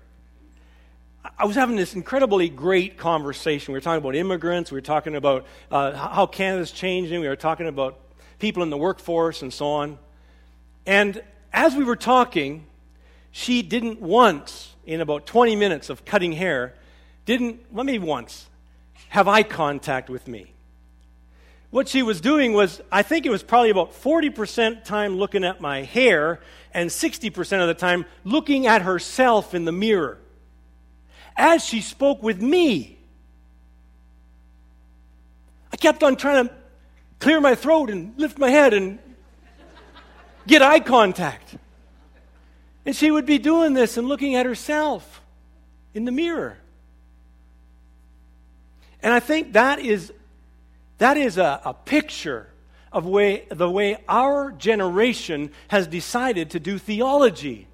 I 1.37 1.45
was 1.45 1.55
having 1.55 1.75
this 1.75 1.93
incredibly 1.93 2.49
great 2.49 2.97
conversation. 2.97 3.73
We 3.73 3.77
were 3.77 3.81
talking 3.81 3.99
about 3.99 4.15
immigrants. 4.15 4.71
We 4.71 4.77
were 4.77 4.81
talking 4.81 5.15
about 5.15 5.45
uh, 5.69 5.93
how 5.93 6.25
Canada's 6.25 6.71
changing. 6.71 7.19
We 7.21 7.27
were 7.27 7.35
talking 7.35 7.67
about 7.67 7.99
people 8.39 8.63
in 8.63 8.71
the 8.71 8.77
workforce 8.77 9.43
and 9.43 9.53
so 9.53 9.67
on. 9.67 9.99
And 10.85 11.21
as 11.53 11.75
we 11.75 11.83
were 11.83 11.95
talking, 11.95 12.65
she 13.29 13.61
didn't 13.61 14.01
once, 14.01 14.75
in 14.85 14.99
about 14.99 15.27
20 15.27 15.55
minutes 15.55 15.89
of 15.89 16.05
cutting 16.05 16.31
hair, 16.31 16.73
didn't, 17.25 17.59
let 17.71 17.85
me 17.85 17.99
once, 17.99 18.49
have 19.09 19.27
eye 19.27 19.43
contact 19.43 20.09
with 20.09 20.27
me. 20.27 20.53
What 21.69 21.87
she 21.87 22.01
was 22.01 22.19
doing 22.19 22.53
was, 22.53 22.81
I 22.91 23.03
think 23.03 23.27
it 23.27 23.29
was 23.29 23.43
probably 23.43 23.69
about 23.69 23.93
40% 23.93 24.83
time 24.83 25.17
looking 25.17 25.43
at 25.43 25.61
my 25.61 25.83
hair 25.83 26.39
and 26.73 26.89
60% 26.89 27.61
of 27.61 27.67
the 27.67 27.73
time 27.75 28.05
looking 28.23 28.65
at 28.65 28.81
herself 28.81 29.53
in 29.53 29.65
the 29.65 29.71
mirror 29.71 30.17
as 31.35 31.63
she 31.65 31.81
spoke 31.81 32.21
with 32.21 32.41
me. 32.41 32.97
I 35.71 35.77
kept 35.77 36.03
on 36.03 36.15
trying 36.15 36.47
to 36.47 36.53
clear 37.19 37.39
my 37.39 37.55
throat 37.55 37.89
and 37.89 38.17
lift 38.17 38.37
my 38.37 38.49
head 38.49 38.73
and 38.73 38.99
get 40.47 40.61
eye 40.61 40.79
contact. 40.79 41.55
And 42.85 42.95
she 42.95 43.11
would 43.11 43.25
be 43.25 43.37
doing 43.37 43.73
this 43.73 43.97
and 43.97 44.07
looking 44.07 44.35
at 44.35 44.45
herself 44.45 45.21
in 45.93 46.05
the 46.05 46.11
mirror. 46.11 46.57
And 49.03 49.13
I 49.13 49.19
think 49.19 49.53
that 49.53 49.79
is, 49.79 50.11
that 50.97 51.17
is 51.17 51.37
a, 51.37 51.61
a 51.63 51.73
picture 51.73 52.47
of 52.91 53.05
way, 53.05 53.45
the 53.49 53.69
way 53.69 53.97
our 54.07 54.51
generation 54.51 55.51
has 55.69 55.87
decided 55.87 56.51
to 56.51 56.59
do 56.59 56.77
theology. 56.77 57.67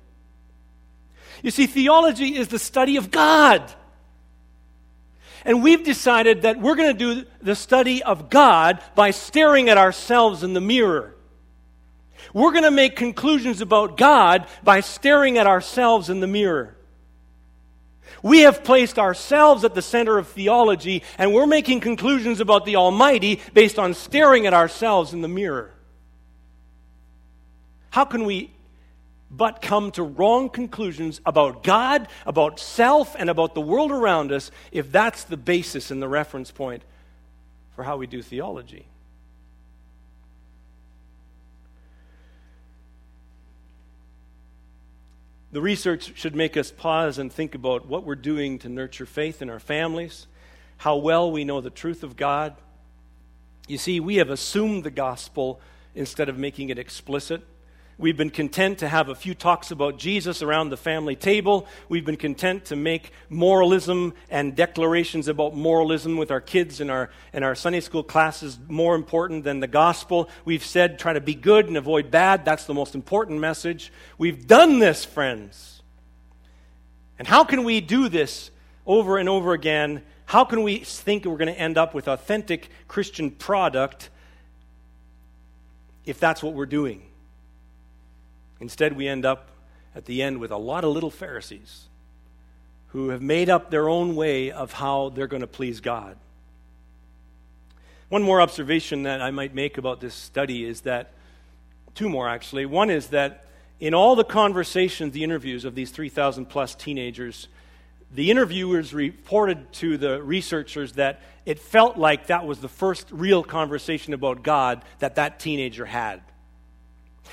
You 1.43 1.51
see, 1.51 1.67
theology 1.67 2.35
is 2.35 2.47
the 2.47 2.59
study 2.59 2.97
of 2.97 3.11
God. 3.11 3.71
And 5.45 5.63
we've 5.63 5.83
decided 5.83 6.41
that 6.41 6.59
we're 6.59 6.75
going 6.75 6.97
to 6.97 7.15
do 7.15 7.25
the 7.41 7.55
study 7.55 8.03
of 8.03 8.29
God 8.29 8.81
by 8.95 9.11
staring 9.11 9.69
at 9.69 9.77
ourselves 9.77 10.43
in 10.43 10.53
the 10.53 10.61
mirror. 10.61 11.15
We're 12.33 12.51
going 12.51 12.63
to 12.63 12.71
make 12.71 12.95
conclusions 12.95 13.61
about 13.61 13.97
God 13.97 14.47
by 14.63 14.81
staring 14.81 15.37
at 15.37 15.47
ourselves 15.47 16.09
in 16.09 16.19
the 16.19 16.27
mirror. 16.27 16.75
We 18.23 18.39
have 18.41 18.63
placed 18.63 18.99
ourselves 18.99 19.63
at 19.63 19.75
the 19.75 19.81
center 19.81 20.17
of 20.17 20.27
theology, 20.27 21.03
and 21.17 21.33
we're 21.33 21.47
making 21.47 21.81
conclusions 21.81 22.39
about 22.39 22.65
the 22.65 22.75
Almighty 22.75 23.39
based 23.53 23.79
on 23.79 23.93
staring 23.93 24.47
at 24.47 24.53
ourselves 24.53 25.13
in 25.13 25.21
the 25.21 25.27
mirror. 25.27 25.71
How 27.89 28.05
can 28.05 28.25
we 28.25 28.51
but 29.29 29.61
come 29.61 29.91
to 29.91 30.03
wrong 30.03 30.49
conclusions 30.49 31.19
about 31.25 31.63
God, 31.63 32.07
about 32.25 32.59
self, 32.59 33.15
and 33.17 33.29
about 33.29 33.53
the 33.53 33.61
world 33.61 33.91
around 33.91 34.31
us 34.31 34.51
if 34.71 34.91
that's 34.91 35.23
the 35.25 35.37
basis 35.37 35.91
and 35.91 36.01
the 36.01 36.07
reference 36.07 36.51
point 36.51 36.83
for 37.75 37.83
how 37.83 37.97
we 37.97 38.07
do 38.07 38.21
theology? 38.21 38.87
The 45.51 45.61
research 45.61 46.11
should 46.15 46.35
make 46.35 46.57
us 46.57 46.71
pause 46.71 47.17
and 47.17 47.31
think 47.31 47.55
about 47.55 47.87
what 47.87 48.03
we're 48.03 48.15
doing 48.15 48.59
to 48.59 48.69
nurture 48.69 49.05
faith 49.05 49.41
in 49.41 49.49
our 49.49 49.59
families, 49.59 50.27
how 50.77 50.97
well 50.97 51.31
we 51.31 51.45
know 51.45 51.61
the 51.61 51.69
truth 51.69 52.03
of 52.03 52.15
God. 52.15 52.55
You 53.67 53.77
see, 53.77 53.99
we 53.99 54.17
have 54.17 54.29
assumed 54.29 54.83
the 54.83 54.91
gospel 54.91 55.59
instead 55.95 56.29
of 56.29 56.37
making 56.37 56.69
it 56.69 56.77
explicit. 56.77 57.43
We've 57.99 58.15
been 58.15 58.29
content 58.29 58.77
to 58.79 58.87
have 58.87 59.09
a 59.09 59.15
few 59.15 59.33
talks 59.33 59.71
about 59.71 59.97
Jesus 59.97 60.43
around 60.43 60.69
the 60.69 60.77
family 60.77 61.15
table. 61.15 61.65
We've 61.89 62.05
been 62.05 62.15
content 62.15 62.65
to 62.65 62.75
make 62.75 63.11
moralism 63.27 64.13
and 64.29 64.55
declarations 64.55 65.27
about 65.27 65.55
moralism 65.55 66.15
with 66.15 66.29
our 66.29 66.39
kids 66.39 66.79
in 66.79 66.91
our, 66.91 67.09
in 67.33 67.41
our 67.41 67.55
Sunday 67.55 67.79
school 67.79 68.03
classes 68.03 68.59
more 68.67 68.93
important 68.93 69.45
than 69.45 69.61
the 69.61 69.67
gospel. 69.67 70.29
We've 70.45 70.63
said 70.63 70.99
try 70.99 71.13
to 71.13 71.21
be 71.21 71.33
good 71.33 71.65
and 71.65 71.75
avoid 71.75 72.11
bad. 72.11 72.45
That's 72.45 72.65
the 72.65 72.75
most 72.75 72.93
important 72.93 73.39
message. 73.39 73.91
We've 74.19 74.45
done 74.45 74.77
this, 74.77 75.03
friends. 75.03 75.81
And 77.17 77.27
how 77.27 77.45
can 77.45 77.63
we 77.63 77.81
do 77.81 78.09
this 78.09 78.51
over 78.85 79.17
and 79.17 79.27
over 79.27 79.53
again? 79.53 80.03
How 80.27 80.45
can 80.45 80.61
we 80.61 80.81
think 80.81 81.25
we're 81.25 81.37
going 81.37 81.51
to 81.51 81.59
end 81.59 81.79
up 81.79 81.95
with 81.95 82.07
authentic 82.07 82.69
Christian 82.87 83.31
product 83.31 84.11
if 86.05 86.19
that's 86.19 86.43
what 86.43 86.53
we're 86.53 86.67
doing? 86.67 87.06
Instead, 88.59 88.93
we 88.93 89.07
end 89.07 89.25
up 89.25 89.49
at 89.95 90.05
the 90.05 90.21
end 90.21 90.39
with 90.39 90.51
a 90.51 90.57
lot 90.57 90.83
of 90.83 90.91
little 90.91 91.09
Pharisees 91.09 91.85
who 92.89 93.09
have 93.09 93.21
made 93.21 93.49
up 93.49 93.69
their 93.69 93.89
own 93.89 94.15
way 94.15 94.51
of 94.51 94.73
how 94.73 95.09
they're 95.09 95.27
going 95.27 95.41
to 95.41 95.47
please 95.47 95.81
God. 95.81 96.17
One 98.09 98.23
more 98.23 98.39
observation 98.39 99.03
that 99.03 99.21
I 99.21 99.31
might 99.31 99.53
make 99.53 99.77
about 99.77 99.99
this 99.99 100.13
study 100.13 100.63
is 100.63 100.81
that, 100.81 101.11
two 101.93 102.09
more 102.09 102.29
actually. 102.29 102.65
One 102.65 102.89
is 102.89 103.07
that 103.07 103.45
in 103.79 103.93
all 103.93 104.15
the 104.15 104.23
conversations, 104.23 105.13
the 105.13 105.23
interviews 105.23 105.65
of 105.65 105.75
these 105.75 105.91
3,000 105.91 106.45
plus 106.45 106.73
teenagers, 106.73 107.47
the 108.13 108.31
interviewers 108.31 108.93
reported 108.93 109.71
to 109.73 109.97
the 109.97 110.23
researchers 110.23 110.93
that 110.93 111.21
it 111.45 111.59
felt 111.59 111.97
like 111.97 112.27
that 112.27 112.45
was 112.45 112.59
the 112.59 112.69
first 112.69 113.07
real 113.11 113.43
conversation 113.43 114.13
about 114.13 114.43
God 114.43 114.83
that 114.99 115.15
that 115.15 115.39
teenager 115.39 115.85
had. 115.85 116.21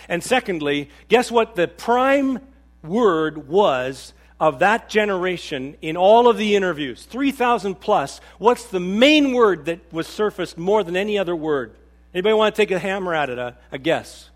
And 0.09 0.23
secondly, 0.23 0.91
guess 1.09 1.31
what 1.31 1.55
the 1.57 1.69
prime 1.69 2.41
word 2.83 3.49
was 3.49 4.13
of 4.41 4.59
that 4.59 4.89
generation 4.89 5.77
in 5.81 5.97
all 5.97 6.29
of 6.29 6.37
the 6.37 6.57
interviews 6.57 7.05
3,000 7.05 7.77
plus. 7.77 8.21
What's 8.39 8.67
the 8.67 8.81
main 8.81 9.33
word 9.33 9.67
that 9.67 9.93
was 9.93 10.07
surfaced 10.07 10.59
more 10.59 10.85
than 10.85 10.97
any 10.97 11.19
other 11.19 11.37
word? 11.37 11.77
Anybody 12.13 12.35
want 12.35 12.55
to 12.55 12.61
take 12.61 12.71
a 12.71 12.79
hammer 12.79 13.15
at 13.15 13.31
it, 13.31 13.39
a, 13.39 13.57
a 13.73 13.79
guess? 13.79 14.29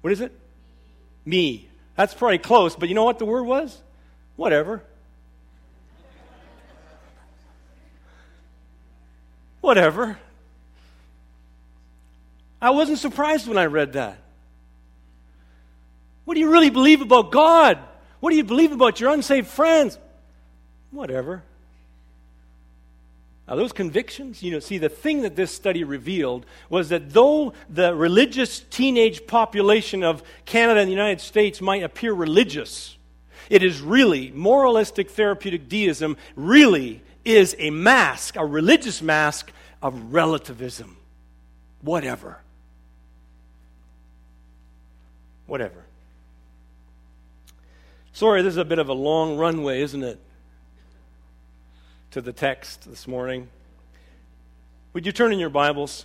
What 0.00 0.12
is 0.12 0.20
it? 0.20 0.32
Me. 1.24 1.68
That's 1.96 2.14
probably 2.14 2.38
close, 2.38 2.76
but 2.76 2.88
you 2.88 2.94
know 2.94 3.04
what 3.04 3.18
the 3.18 3.24
word 3.24 3.44
was? 3.44 3.80
Whatever. 4.36 4.82
Whatever. 9.60 10.18
I 12.60 12.70
wasn't 12.70 12.98
surprised 12.98 13.46
when 13.46 13.58
I 13.58 13.66
read 13.66 13.92
that. 13.92 14.18
What 16.24 16.34
do 16.34 16.40
you 16.40 16.50
really 16.50 16.70
believe 16.70 17.00
about 17.00 17.30
God? 17.30 17.78
What 18.20 18.30
do 18.30 18.36
you 18.36 18.44
believe 18.44 18.72
about 18.72 19.00
your 19.00 19.10
unsaved 19.10 19.46
friends? 19.46 19.98
Whatever. 20.90 21.42
Now, 23.46 23.56
those 23.56 23.72
convictions, 23.72 24.42
you 24.42 24.50
know, 24.50 24.58
see, 24.58 24.76
the 24.76 24.90
thing 24.90 25.22
that 25.22 25.34
this 25.34 25.50
study 25.50 25.84
revealed 25.84 26.44
was 26.68 26.90
that 26.90 27.14
though 27.14 27.54
the 27.70 27.94
religious 27.94 28.60
teenage 28.60 29.26
population 29.26 30.04
of 30.04 30.22
Canada 30.44 30.80
and 30.80 30.88
the 30.88 30.92
United 30.92 31.22
States 31.22 31.62
might 31.62 31.82
appear 31.82 32.12
religious, 32.12 32.98
it 33.48 33.62
is 33.62 33.80
really, 33.80 34.30
moralistic 34.32 35.10
therapeutic 35.10 35.66
deism 35.68 36.18
really 36.36 37.02
is 37.24 37.56
a 37.58 37.70
mask, 37.70 38.36
a 38.36 38.44
religious 38.44 39.00
mask 39.00 39.50
of 39.82 40.12
relativism. 40.12 40.98
Whatever. 41.80 42.40
Whatever. 45.48 45.82
Sorry, 48.12 48.42
this 48.42 48.52
is 48.52 48.58
a 48.58 48.66
bit 48.66 48.78
of 48.78 48.90
a 48.90 48.92
long 48.92 49.38
runway, 49.38 49.80
isn't 49.80 50.02
it? 50.04 50.20
To 52.10 52.20
the 52.20 52.34
text 52.34 52.88
this 52.88 53.08
morning. 53.08 53.48
Would 54.92 55.06
you 55.06 55.12
turn 55.12 55.32
in 55.32 55.38
your 55.38 55.48
Bibles 55.48 56.04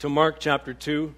to 0.00 0.10
Mark 0.10 0.40
chapter 0.40 0.74
2? 0.74 1.14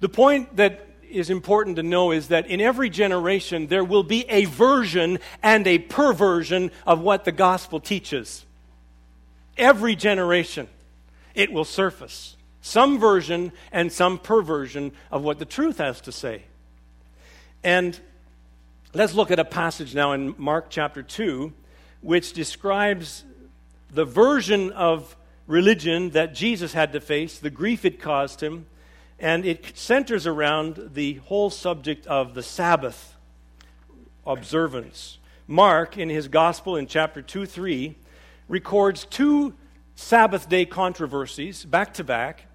The 0.00 0.08
point 0.08 0.56
that 0.56 0.86
is 1.10 1.28
important 1.28 1.76
to 1.76 1.82
know 1.82 2.10
is 2.10 2.28
that 2.28 2.46
in 2.46 2.62
every 2.62 2.88
generation 2.88 3.66
there 3.66 3.84
will 3.84 4.02
be 4.02 4.24
a 4.30 4.46
version 4.46 5.18
and 5.42 5.66
a 5.66 5.78
perversion 5.78 6.70
of 6.86 7.00
what 7.00 7.26
the 7.26 7.32
gospel 7.32 7.80
teaches. 7.80 8.46
Every 9.58 9.94
generation, 9.94 10.68
it 11.34 11.52
will 11.52 11.66
surface 11.66 12.36
some 12.62 12.98
version 12.98 13.52
and 13.72 13.92
some 13.92 14.18
perversion 14.18 14.92
of 15.10 15.22
what 15.22 15.38
the 15.38 15.44
truth 15.44 15.78
has 15.78 16.00
to 16.02 16.12
say. 16.12 16.44
And 17.62 17.98
let's 18.94 19.14
look 19.14 19.30
at 19.30 19.38
a 19.38 19.44
passage 19.44 19.94
now 19.94 20.12
in 20.12 20.34
Mark 20.38 20.66
chapter 20.70 21.02
2, 21.02 21.52
which 22.00 22.32
describes 22.32 23.24
the 23.90 24.04
version 24.04 24.70
of 24.72 25.16
religion 25.46 26.10
that 26.10 26.34
Jesus 26.34 26.72
had 26.72 26.92
to 26.92 27.00
face, 27.00 27.38
the 27.38 27.50
grief 27.50 27.84
it 27.84 28.00
caused 28.00 28.40
him, 28.40 28.66
and 29.18 29.44
it 29.44 29.76
centers 29.76 30.26
around 30.26 30.90
the 30.94 31.14
whole 31.14 31.50
subject 31.50 32.06
of 32.06 32.34
the 32.34 32.42
Sabbath 32.42 33.16
observance. 34.24 35.18
Mark, 35.48 35.98
in 35.98 36.08
his 36.08 36.28
gospel 36.28 36.76
in 36.76 36.86
chapter 36.86 37.20
2 37.22 37.44
3, 37.44 37.96
records 38.48 39.04
two 39.04 39.54
Sabbath 39.96 40.48
day 40.48 40.64
controversies 40.64 41.64
back 41.64 41.94
to 41.94 42.04
back 42.04 42.46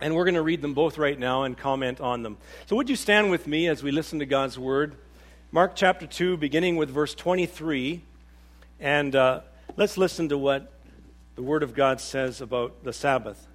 and 0.00 0.14
we're 0.14 0.24
going 0.24 0.34
to 0.34 0.42
read 0.42 0.62
them 0.62 0.74
both 0.74 0.98
right 0.98 1.18
now 1.18 1.44
and 1.44 1.56
comment 1.56 2.00
on 2.00 2.22
them. 2.22 2.38
So, 2.66 2.76
would 2.76 2.88
you 2.88 2.96
stand 2.96 3.30
with 3.30 3.46
me 3.46 3.68
as 3.68 3.82
we 3.82 3.90
listen 3.90 4.18
to 4.20 4.26
God's 4.26 4.58
word? 4.58 4.96
Mark 5.52 5.72
chapter 5.74 6.06
2, 6.06 6.36
beginning 6.36 6.76
with 6.76 6.90
verse 6.90 7.14
23. 7.14 8.02
And 8.78 9.14
uh, 9.14 9.40
let's 9.76 9.98
listen 9.98 10.28
to 10.30 10.38
what 10.38 10.72
the 11.34 11.42
word 11.42 11.62
of 11.62 11.74
God 11.74 12.00
says 12.00 12.40
about 12.40 12.84
the 12.84 12.92
Sabbath. 12.92 13.46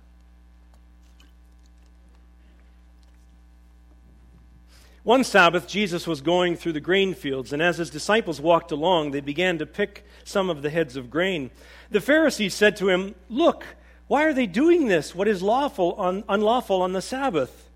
One 5.03 5.23
Sabbath, 5.23 5.67
Jesus 5.67 6.07
was 6.07 6.21
going 6.21 6.55
through 6.55 6.73
the 6.73 6.79
grain 6.79 7.13
fields, 7.13 7.53
and 7.53 7.61
as 7.61 7.77
his 7.77 7.91
disciples 7.91 8.41
walked 8.41 8.71
along, 8.71 9.11
they 9.11 9.21
began 9.21 9.59
to 9.59 9.65
pick 9.65 10.03
some 10.23 10.49
of 10.49 10.63
the 10.63 10.71
heads 10.71 10.95
of 10.95 11.11
grain. 11.11 11.51
The 11.91 12.01
Pharisees 12.01 12.55
said 12.55 12.75
to 12.77 12.89
him, 12.89 13.13
Look, 13.29 13.65
why 14.07 14.25
are 14.25 14.33
they 14.33 14.45
doing 14.45 14.87
this? 14.87 15.15
What 15.15 15.27
is 15.27 15.41
lawful 15.41 15.93
on, 15.93 16.23
unlawful 16.29 16.81
on 16.81 16.93
the 16.93 17.01
Sabbath? 17.01 17.69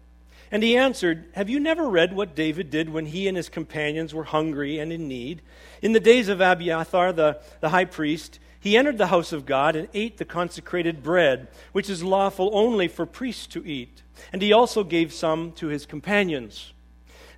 And 0.51 0.63
he 0.63 0.77
answered, 0.77 1.25
Have 1.33 1.49
you 1.49 1.59
never 1.59 1.87
read 1.87 2.15
what 2.15 2.35
David 2.35 2.69
did 2.69 2.89
when 2.89 3.07
he 3.07 3.27
and 3.27 3.37
his 3.37 3.49
companions 3.49 4.13
were 4.13 4.23
hungry 4.23 4.79
and 4.79 4.91
in 4.91 5.07
need? 5.07 5.41
In 5.81 5.93
the 5.93 5.99
days 5.99 6.27
of 6.27 6.41
Abiathar, 6.41 7.13
the, 7.13 7.39
the 7.61 7.69
high 7.69 7.85
priest, 7.85 8.39
he 8.59 8.75
entered 8.75 8.97
the 8.97 9.07
house 9.07 9.31
of 9.31 9.45
God 9.45 9.75
and 9.75 9.87
ate 9.93 10.17
the 10.17 10.25
consecrated 10.25 11.01
bread, 11.01 11.47
which 11.71 11.89
is 11.89 12.03
lawful 12.03 12.49
only 12.53 12.87
for 12.87 13.05
priests 13.05 13.47
to 13.47 13.65
eat. 13.65 14.01
And 14.33 14.41
he 14.41 14.51
also 14.51 14.83
gave 14.83 15.13
some 15.13 15.53
to 15.53 15.67
his 15.67 15.85
companions. 15.85 16.73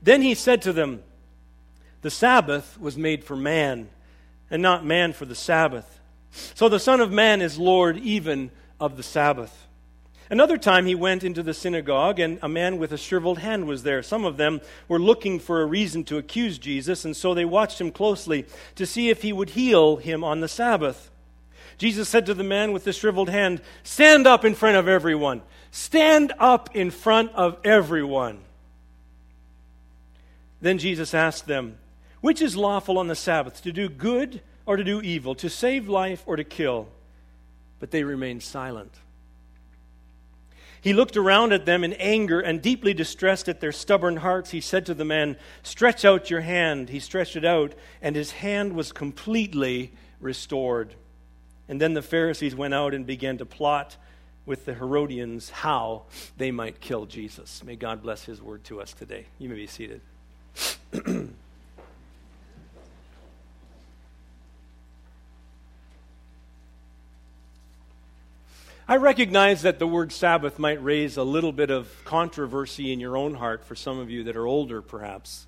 Then 0.02 0.22
he 0.22 0.34
said 0.34 0.62
to 0.64 0.74
them, 0.74 1.04
The 2.02 2.10
Sabbath 2.10 2.80
was 2.80 2.98
made 2.98 3.24
for 3.24 3.36
man, 3.36 3.90
and 4.50 4.62
not 4.62 4.86
man 4.86 5.14
for 5.14 5.26
the 5.26 5.36
Sabbath. 5.36 6.00
So 6.56 6.70
the 6.70 6.80
Son 6.80 7.02
of 7.02 7.12
Man 7.12 7.42
is 7.42 7.58
Lord 7.58 7.98
even 7.98 8.52
of 8.82 8.98
the 8.98 9.04
Sabbath. 9.04 9.68
Another 10.32 10.58
time 10.58 10.86
he 10.86 10.96
went 10.96 11.24
into 11.24 11.44
the 11.44 11.54
synagogue, 11.54 12.18
and 12.18 12.40
a 12.42 12.48
man 12.48 12.78
with 12.78 12.94
a 12.94 12.98
shriveled 12.98 13.40
hand 13.40 13.68
was 13.68 13.84
there. 13.84 14.02
Some 14.02 14.26
of 14.26 14.38
them 14.38 14.62
were 14.88 15.00
looking 15.00 15.40
for 15.40 15.62
a 15.62 15.66
reason 15.66 16.04
to 16.06 16.18
accuse 16.18 16.58
Jesus, 16.58 17.06
and 17.06 17.16
so 17.16 17.34
they 17.34 17.46
watched 17.46 17.80
him 17.80 17.92
closely 17.92 18.46
to 18.76 18.86
see 18.86 19.10
if 19.10 19.22
he 19.22 19.34
would 19.34 19.52
heal 19.52 19.98
him 19.98 20.24
on 20.24 20.40
the 20.40 20.48
Sabbath. 20.48 21.12
Jesus 21.78 22.08
said 22.08 22.26
to 22.26 22.34
the 22.34 22.46
man 22.46 22.72
with 22.72 22.86
the 22.86 22.94
shriveled 22.94 23.30
hand, 23.30 23.62
Stand 23.84 24.26
up 24.26 24.46
in 24.46 24.56
front 24.56 24.78
of 24.78 24.88
everyone. 24.88 25.42
Stand 25.70 26.32
up 26.40 26.76
in 26.76 26.92
front 26.92 27.34
of 27.34 27.58
everyone. 27.66 28.40
Then 30.62 30.78
Jesus 30.78 31.14
asked 31.14 31.46
them, 31.46 31.78
Which 32.22 32.42
is 32.42 32.56
lawful 32.56 32.98
on 32.98 33.08
the 33.08 33.16
Sabbath, 33.16 33.62
to 33.64 33.74
do 33.74 33.90
good 33.90 34.42
or 34.66 34.78
to 34.78 34.84
do 34.84 35.02
evil, 35.02 35.36
to 35.36 35.50
save 35.50 35.90
life 35.90 36.24
or 36.26 36.38
to 36.38 36.46
kill? 36.46 36.88
But 37.82 37.92
they 37.92 38.06
remained 38.06 38.44
silent. 38.44 38.94
He 40.80 40.94
looked 40.94 41.18
around 41.18 41.52
at 41.52 41.66
them 41.66 41.84
in 41.84 41.94
anger 41.94 42.40
and 42.40 42.62
deeply 42.62 42.94
distressed 42.94 43.50
at 43.50 43.60
their 43.60 43.72
stubborn 43.72 44.18
hearts. 44.18 44.52
He 44.52 44.62
said 44.62 44.86
to 44.86 44.94
the 44.94 45.04
man, 45.04 45.36
Stretch 45.62 46.06
out 46.06 46.30
your 46.30 46.42
hand. 46.42 46.90
He 46.90 47.00
stretched 47.00 47.36
it 47.36 47.44
out, 47.44 47.74
and 48.02 48.16
his 48.16 48.32
hand 48.32 48.74
was 48.74 48.92
completely 48.92 49.92
restored. 50.20 50.96
And 51.68 51.82
then 51.82 51.94
the 51.94 52.02
Pharisees 52.02 52.56
went 52.56 52.74
out 52.74 52.94
and 52.94 53.06
began 53.06 53.38
to 53.40 53.46
plot 53.46 53.98
with 54.46 54.66
the 54.66 54.74
Herodians 54.74 55.50
how 55.50 56.04
they 56.38 56.52
might 56.52 56.82
kill 56.82 57.06
Jesus. 57.06 57.64
May 57.64 57.76
God 57.76 58.02
bless 58.02 58.26
his 58.26 58.42
word 58.42 58.64
to 58.66 58.82
us 58.82 58.94
today. 58.94 59.26
You 59.38 59.50
may 59.50 59.56
be 59.56 59.68
seated. 59.68 60.02
I 68.92 68.98
recognize 68.98 69.62
that 69.62 69.80
the 69.80 69.88
word 69.88 70.12
Sabbath 70.12 70.60
might 70.60 70.84
raise 70.84 71.16
a 71.16 71.24
little 71.24 71.54
bit 71.54 71.72
of 71.72 71.90
controversy 72.04 72.92
in 72.92 73.00
your 73.00 73.16
own 73.16 73.36
heart 73.36 73.64
for 73.64 73.74
some 73.74 74.00
of 74.00 74.10
you 74.10 74.26
that 74.26 74.36
are 74.36 74.46
older, 74.46 74.82
perhaps. 74.82 75.48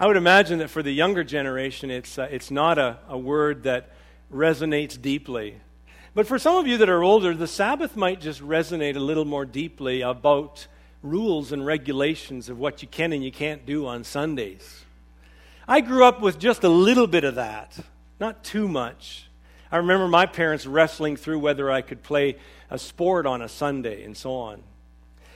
I 0.00 0.06
would 0.06 0.16
imagine 0.16 0.58
that 0.60 0.70
for 0.70 0.82
the 0.82 0.90
younger 0.90 1.22
generation, 1.22 1.90
it's, 1.90 2.18
uh, 2.18 2.28
it's 2.30 2.50
not 2.50 2.78
a, 2.78 2.96
a 3.10 3.18
word 3.18 3.64
that 3.64 3.90
resonates 4.32 4.98
deeply. 4.98 5.56
But 6.14 6.26
for 6.26 6.38
some 6.38 6.56
of 6.56 6.66
you 6.66 6.78
that 6.78 6.88
are 6.88 7.02
older, 7.02 7.34
the 7.34 7.46
Sabbath 7.46 7.94
might 7.94 8.22
just 8.22 8.40
resonate 8.40 8.96
a 8.96 9.00
little 9.00 9.26
more 9.26 9.44
deeply 9.44 10.00
about 10.00 10.66
rules 11.02 11.52
and 11.52 11.66
regulations 11.66 12.48
of 12.48 12.58
what 12.58 12.80
you 12.80 12.88
can 12.88 13.12
and 13.12 13.22
you 13.22 13.30
can't 13.30 13.66
do 13.66 13.86
on 13.86 14.02
Sundays. 14.02 14.82
I 15.68 15.82
grew 15.82 16.06
up 16.06 16.22
with 16.22 16.38
just 16.38 16.64
a 16.64 16.70
little 16.70 17.06
bit 17.06 17.24
of 17.24 17.34
that, 17.34 17.78
not 18.18 18.42
too 18.42 18.66
much. 18.66 19.28
I 19.72 19.78
remember 19.78 20.06
my 20.06 20.26
parents 20.26 20.66
wrestling 20.66 21.16
through 21.16 21.38
whether 21.38 21.70
I 21.70 21.80
could 21.80 22.02
play 22.02 22.36
a 22.68 22.78
sport 22.78 23.24
on 23.24 23.40
a 23.40 23.48
Sunday 23.48 24.04
and 24.04 24.14
so 24.14 24.34
on. 24.34 24.62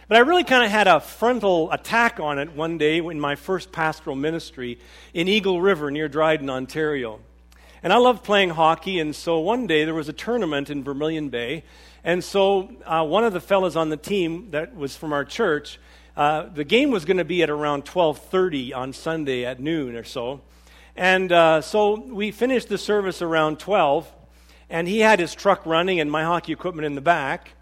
But 0.08 0.18
I 0.18 0.20
really 0.20 0.44
kind 0.44 0.62
of 0.62 0.70
had 0.70 0.86
a 0.86 1.00
frontal 1.00 1.72
attack 1.72 2.20
on 2.20 2.38
it 2.38 2.52
one 2.54 2.76
day 2.76 2.98
in 2.98 3.18
my 3.18 3.34
first 3.34 3.72
pastoral 3.72 4.14
ministry 4.14 4.78
in 5.14 5.26
Eagle 5.26 5.62
River 5.62 5.90
near 5.90 6.06
Dryden, 6.06 6.50
Ontario. 6.50 7.20
And 7.82 7.94
I 7.94 7.96
loved 7.96 8.24
playing 8.24 8.50
hockey, 8.50 9.00
and 9.00 9.16
so 9.16 9.38
one 9.38 9.66
day 9.66 9.86
there 9.86 9.94
was 9.94 10.10
a 10.10 10.12
tournament 10.12 10.68
in 10.68 10.84
Vermilion 10.84 11.30
Bay, 11.30 11.64
and 12.04 12.22
so 12.22 12.70
uh, 12.84 13.06
one 13.06 13.24
of 13.24 13.32
the 13.32 13.40
fellows 13.40 13.74
on 13.74 13.88
the 13.88 13.96
team 13.96 14.50
that 14.50 14.76
was 14.76 14.94
from 14.94 15.14
our 15.14 15.24
church, 15.24 15.80
uh, 16.14 16.42
the 16.42 16.64
game 16.64 16.90
was 16.90 17.06
going 17.06 17.16
to 17.16 17.24
be 17.24 17.42
at 17.42 17.48
around 17.48 17.86
12:30 17.86 18.74
on 18.74 18.92
Sunday 18.92 19.46
at 19.46 19.60
noon 19.60 19.96
or 19.96 20.04
so, 20.04 20.42
and 20.94 21.32
uh, 21.32 21.60
so 21.62 22.00
we 22.00 22.30
finished 22.30 22.68
the 22.68 22.78
service 22.78 23.22
around 23.22 23.58
12, 23.58 24.10
and 24.68 24.88
he 24.88 25.00
had 25.00 25.20
his 25.20 25.34
truck 25.34 25.64
running 25.66 26.00
and 26.00 26.10
my 26.10 26.24
hockey 26.24 26.52
equipment 26.52 26.86
in 26.86 26.94
the 26.94 27.00
back. 27.00 27.52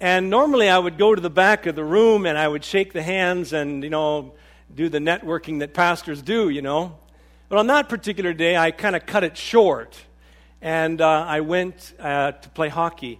And 0.00 0.30
normally 0.30 0.68
I 0.68 0.78
would 0.78 0.98
go 0.98 1.14
to 1.14 1.20
the 1.20 1.30
back 1.30 1.66
of 1.66 1.74
the 1.74 1.84
room 1.84 2.26
and 2.26 2.38
I 2.38 2.46
would 2.46 2.64
shake 2.64 2.92
the 2.92 3.02
hands 3.02 3.52
and 3.52 3.82
you 3.82 3.90
know 3.90 4.34
do 4.74 4.88
the 4.88 4.98
networking 4.98 5.60
that 5.60 5.74
pastors 5.74 6.22
do, 6.22 6.48
you 6.48 6.62
know. 6.62 6.98
But 7.48 7.58
on 7.58 7.66
that 7.68 7.88
particular 7.88 8.32
day, 8.32 8.56
I 8.56 8.70
kind 8.70 8.94
of 8.94 9.06
cut 9.06 9.24
it 9.24 9.36
short, 9.36 9.96
and 10.60 11.00
uh, 11.00 11.24
I 11.26 11.40
went 11.40 11.94
uh, 11.98 12.32
to 12.32 12.48
play 12.50 12.68
hockey. 12.68 13.18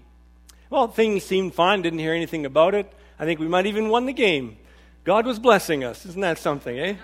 Well, 0.68 0.88
things 0.88 1.24
seemed 1.24 1.54
fine, 1.54 1.80
didn't 1.80 1.98
hear 2.00 2.12
anything 2.12 2.44
about 2.44 2.74
it. 2.74 2.92
I 3.18 3.24
think 3.24 3.40
we 3.40 3.48
might 3.48 3.64
even 3.64 3.88
won 3.88 4.04
the 4.04 4.12
game. 4.12 4.58
God 5.04 5.24
was 5.24 5.38
blessing 5.38 5.82
us. 5.82 6.04
Isn't 6.04 6.20
that 6.20 6.38
something, 6.38 6.78
eh? 6.78 6.96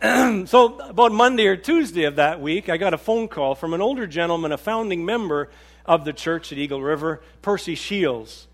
so, 0.46 0.78
about 0.78 1.10
Monday 1.10 1.46
or 1.46 1.56
Tuesday 1.56 2.04
of 2.04 2.16
that 2.16 2.40
week, 2.40 2.68
I 2.68 2.76
got 2.76 2.94
a 2.94 2.98
phone 2.98 3.26
call 3.26 3.56
from 3.56 3.74
an 3.74 3.80
older 3.80 4.06
gentleman, 4.06 4.52
a 4.52 4.56
founding 4.56 5.04
member 5.04 5.50
of 5.84 6.04
the 6.04 6.12
church 6.12 6.52
at 6.52 6.58
Eagle 6.58 6.80
River, 6.80 7.20
Percy 7.42 7.74
Shields. 7.74 8.46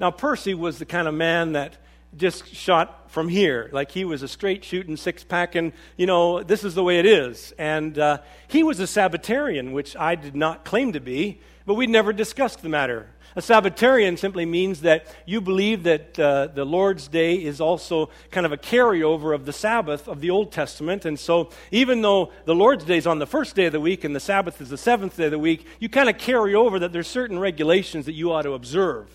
Now, 0.00 0.10
Percy 0.10 0.54
was 0.54 0.78
the 0.78 0.86
kind 0.86 1.06
of 1.06 1.12
man 1.12 1.52
that 1.52 1.76
just 2.16 2.54
shot 2.54 3.10
from 3.10 3.28
here. 3.28 3.70
Like 3.72 3.90
he 3.90 4.04
was 4.04 4.22
a 4.22 4.28
straight 4.28 4.64
shooting, 4.64 4.96
six 4.96 5.24
pack, 5.24 5.54
and 5.54 5.72
you 5.96 6.06
know, 6.06 6.42
this 6.42 6.64
is 6.64 6.74
the 6.74 6.84
way 6.84 6.98
it 6.98 7.06
is. 7.06 7.52
And 7.58 7.98
uh, 7.98 8.18
he 8.48 8.62
was 8.62 8.80
a 8.80 8.86
Sabbatarian, 8.86 9.72
which 9.72 9.96
I 9.96 10.14
did 10.14 10.36
not 10.36 10.64
claim 10.64 10.92
to 10.92 11.00
be, 11.00 11.40
but 11.64 11.74
we 11.74 11.86
never 11.86 12.12
discussed 12.12 12.62
the 12.62 12.68
matter. 12.68 13.10
A 13.36 13.42
Sabbatarian 13.42 14.16
simply 14.16 14.46
means 14.46 14.80
that 14.80 15.14
you 15.26 15.42
believe 15.42 15.82
that 15.82 16.18
uh, 16.18 16.46
the 16.46 16.64
Lord's 16.64 17.06
Day 17.06 17.34
is 17.34 17.60
also 17.60 18.08
kind 18.30 18.46
of 18.46 18.52
a 18.52 18.56
carryover 18.56 19.34
of 19.34 19.44
the 19.44 19.52
Sabbath 19.52 20.08
of 20.08 20.22
the 20.22 20.30
Old 20.30 20.52
Testament. 20.52 21.04
And 21.04 21.20
so, 21.20 21.50
even 21.70 22.00
though 22.00 22.32
the 22.46 22.54
Lord's 22.54 22.86
Day 22.86 22.96
is 22.96 23.06
on 23.06 23.18
the 23.18 23.26
first 23.26 23.54
day 23.54 23.66
of 23.66 23.72
the 23.72 23.80
week 23.80 24.04
and 24.04 24.16
the 24.16 24.20
Sabbath 24.20 24.62
is 24.62 24.70
the 24.70 24.78
seventh 24.78 25.18
day 25.18 25.26
of 25.26 25.32
the 25.32 25.38
week, 25.38 25.66
you 25.80 25.90
kind 25.90 26.08
of 26.08 26.16
carry 26.16 26.54
over 26.54 26.78
that 26.78 26.94
there's 26.94 27.08
certain 27.08 27.38
regulations 27.38 28.06
that 28.06 28.14
you 28.14 28.32
ought 28.32 28.42
to 28.42 28.54
observe. 28.54 29.10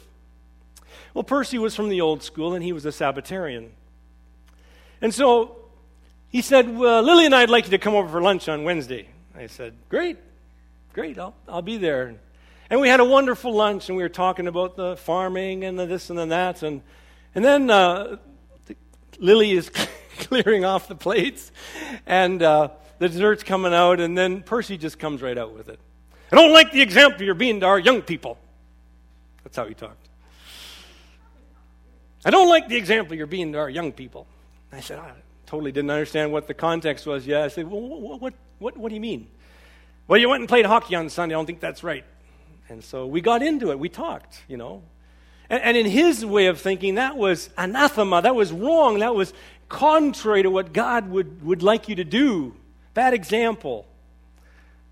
Well, 1.14 1.24
Percy 1.24 1.58
was 1.58 1.76
from 1.76 1.90
the 1.90 2.02
old 2.02 2.24
school 2.24 2.54
and 2.54 2.64
he 2.64 2.74
was 2.74 2.86
a 2.86 2.92
Sabbatarian. 2.92 3.72
And 5.02 5.14
so 5.14 5.58
he 6.30 6.42
said, 6.42 6.78
well, 6.78 7.02
Lily 7.02 7.26
and 7.26 7.36
I'd 7.36 7.50
like 7.50 7.66
you 7.66 7.72
to 7.72 7.78
come 7.78 7.96
over 7.96 8.08
for 8.08 8.22
lunch 8.22 8.48
on 8.48 8.64
Wednesday. 8.64 9.08
I 9.36 9.48
said, 9.48 9.74
Great, 9.90 10.18
great, 10.94 11.18
I'll, 11.18 11.36
I'll 11.48 11.62
be 11.62 11.78
there. 11.78 12.16
And 12.70 12.80
we 12.80 12.88
had 12.88 13.00
a 13.00 13.06
wonderful 13.06 13.54
lunch, 13.54 13.90
and 13.90 13.98
we 13.98 14.04
were 14.04 14.10
talking 14.10 14.48
about 14.48 14.76
the 14.76 14.96
farming 14.96 15.66
and 15.66 15.78
the 15.78 15.86
this 15.86 16.10
and 16.10 16.18
the 16.18 16.26
that. 16.28 16.64
And, 16.64 16.82
and 17.36 17.44
then 17.44 17.70
uh, 17.70 18.18
Lily 19.20 19.52
is 19.52 19.70
clearing 20.20 20.64
off 20.64 20.88
the 20.88 20.96
plates, 20.96 21.52
and 22.06 22.42
uh, 22.42 22.70
the 23.00 23.10
dessert's 23.10 23.44
coming 23.44 23.74
out, 23.74 24.00
and 24.00 24.18
then 24.18 24.42
Percy 24.42 24.78
just 24.78 25.00
comes 25.00 25.22
right 25.22 25.38
out 25.38 25.54
with 25.54 25.70
it. 25.70 25.80
I 26.32 26.36
don't 26.36 26.54
like 26.54 26.72
the 26.72 26.82
example 26.82 27.24
you're 27.24 27.34
being 27.34 27.60
to 27.60 27.66
our 27.66 27.80
young 27.80 28.02
people. 28.02 28.38
That's 29.44 29.58
how 29.58 29.66
he 29.66 29.74
talked. 29.74 30.01
I 32.24 32.30
don't 32.30 32.50
like 32.50 32.68
the 32.68 32.78
example 32.78 33.16
you're 33.16 33.28
being 33.28 33.52
to 33.54 33.58
our 33.60 33.70
young 33.70 33.92
people. 33.92 34.28
I 34.72 34.80
said, 34.80 35.00
I 35.00 35.12
totally 35.46 35.72
didn't 35.72 35.90
understand 35.90 36.32
what 36.32 36.48
the 36.48 36.54
context 36.54 37.06
was 37.06 37.26
yet. 37.26 37.44
I 37.44 37.48
said, 37.48 37.70
well, 37.70 37.82
what, 37.82 38.22
what, 38.22 38.34
what, 38.60 38.78
what 38.78 38.90
do 38.90 38.96
you 38.96 39.02
mean? 39.02 39.28
Well, 40.08 40.20
you 40.20 40.30
went 40.30 40.42
and 40.42 40.50
played 40.50 40.66
hockey 40.66 40.96
on 40.96 41.10
Sunday. 41.10 41.36
I 41.36 41.38
don't 41.38 41.46
think 41.46 41.60
that's 41.60 41.84
right. 41.84 42.06
And 42.70 42.84
so 42.84 43.06
we 43.06 43.22
got 43.22 43.42
into 43.42 43.72
it. 43.72 43.80
We 43.80 43.90
talked, 43.90 44.44
you 44.48 44.58
know. 44.58 44.84
And, 45.50 45.62
and 45.64 45.78
in 45.78 45.86
his 45.86 46.26
way 46.26 46.48
of 46.48 46.62
thinking, 46.62 46.96
that 46.96 47.18
was 47.18 47.50
anathema. 47.58 48.22
That 48.22 48.36
was 48.36 48.52
wrong. 48.52 49.00
That 49.00 49.16
was 49.16 49.34
contrary 49.68 50.44
to 50.44 50.50
what 50.50 50.74
God 50.74 51.10
would, 51.10 51.44
would 51.44 51.64
like 51.64 51.90
you 51.90 51.96
to 51.96 52.04
do. 52.04 52.56
Bad 52.94 53.14
example. 53.14 53.88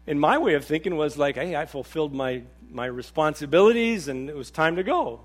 In 0.08 0.20
my 0.20 0.38
way 0.38 0.56
of 0.56 0.66
thinking 0.66 0.98
was 0.98 1.18
like, 1.18 1.36
hey, 1.36 1.56
I 1.56 1.66
fulfilled 1.66 2.14
my, 2.14 2.44
my 2.72 2.86
responsibilities 2.86 4.08
and 4.08 4.30
it 4.30 4.36
was 4.36 4.50
time 4.52 4.76
to 4.78 4.84
go. 4.84 5.22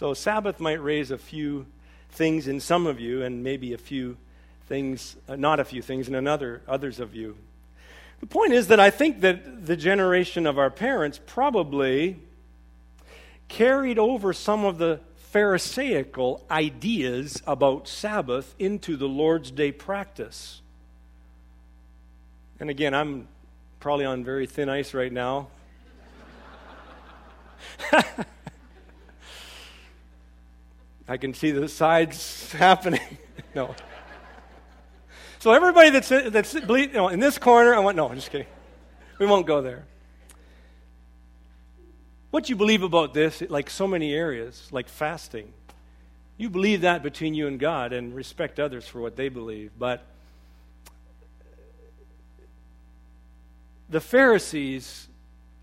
So 0.00 0.14
Sabbath 0.14 0.58
might 0.60 0.82
raise 0.82 1.10
a 1.10 1.18
few 1.18 1.66
things 2.08 2.48
in 2.48 2.58
some 2.58 2.86
of 2.86 2.98
you 2.98 3.22
and 3.22 3.44
maybe 3.44 3.74
a 3.74 3.76
few 3.76 4.16
things, 4.66 5.14
uh, 5.28 5.36
not 5.36 5.60
a 5.60 5.64
few 5.66 5.82
things 5.82 6.08
in 6.08 6.14
another, 6.14 6.62
others 6.66 7.00
of 7.00 7.14
you. 7.14 7.36
The 8.20 8.26
point 8.26 8.54
is 8.54 8.68
that 8.68 8.80
I 8.80 8.88
think 8.88 9.20
that 9.20 9.66
the 9.66 9.76
generation 9.76 10.46
of 10.46 10.58
our 10.58 10.70
parents 10.70 11.20
probably 11.26 12.18
carried 13.48 13.98
over 13.98 14.32
some 14.32 14.64
of 14.64 14.78
the 14.78 15.00
Pharisaical 15.16 16.46
ideas 16.50 17.42
about 17.46 17.86
Sabbath 17.86 18.54
into 18.58 18.96
the 18.96 19.06
Lord's 19.06 19.50
Day 19.50 19.70
practice. 19.70 20.62
And 22.58 22.70
again, 22.70 22.94
I'm 22.94 23.28
probably 23.80 24.06
on 24.06 24.24
very 24.24 24.46
thin 24.46 24.70
ice 24.70 24.94
right 24.94 25.12
now. 25.12 25.48
I 31.10 31.16
can 31.16 31.34
see 31.34 31.50
the 31.50 31.68
sides 31.68 32.52
happening. 32.56 33.00
no. 33.52 33.74
So 35.40 35.52
everybody 35.52 35.90
that's 35.90 36.08
that's 36.08 36.54
you 36.54 36.86
know, 36.92 37.08
in 37.08 37.18
this 37.18 37.36
corner, 37.36 37.74
I 37.74 37.80
want 37.80 37.96
no, 37.96 38.08
I'm 38.08 38.14
just 38.14 38.30
kidding. 38.30 38.46
We 39.18 39.26
won't 39.26 39.44
go 39.44 39.60
there. 39.60 39.86
What 42.30 42.48
you 42.48 42.54
believe 42.54 42.84
about 42.84 43.12
this, 43.12 43.42
like 43.48 43.70
so 43.70 43.88
many 43.88 44.14
areas, 44.14 44.68
like 44.70 44.88
fasting, 44.88 45.52
you 46.36 46.48
believe 46.48 46.82
that 46.82 47.02
between 47.02 47.34
you 47.34 47.48
and 47.48 47.58
God 47.58 47.92
and 47.92 48.14
respect 48.14 48.60
others 48.60 48.86
for 48.86 49.00
what 49.00 49.16
they 49.16 49.28
believe. 49.28 49.72
But 49.76 50.06
the 53.88 54.00
Pharisees 54.00 55.08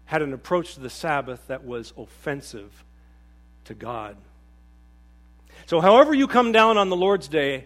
had 0.04 0.22
an 0.22 0.34
approach 0.34 0.74
to 0.74 0.82
the 0.82 0.90
Sabbath 0.90 1.48
that 1.48 1.64
was 1.64 1.94
offensive 1.96 2.84
to 3.64 3.74
God. 3.74 4.18
So, 5.68 5.82
however, 5.82 6.14
you 6.14 6.28
come 6.28 6.54
down 6.54 6.78
on 6.78 6.88
the 6.88 6.96
Lord's 6.96 7.28
Day 7.28 7.66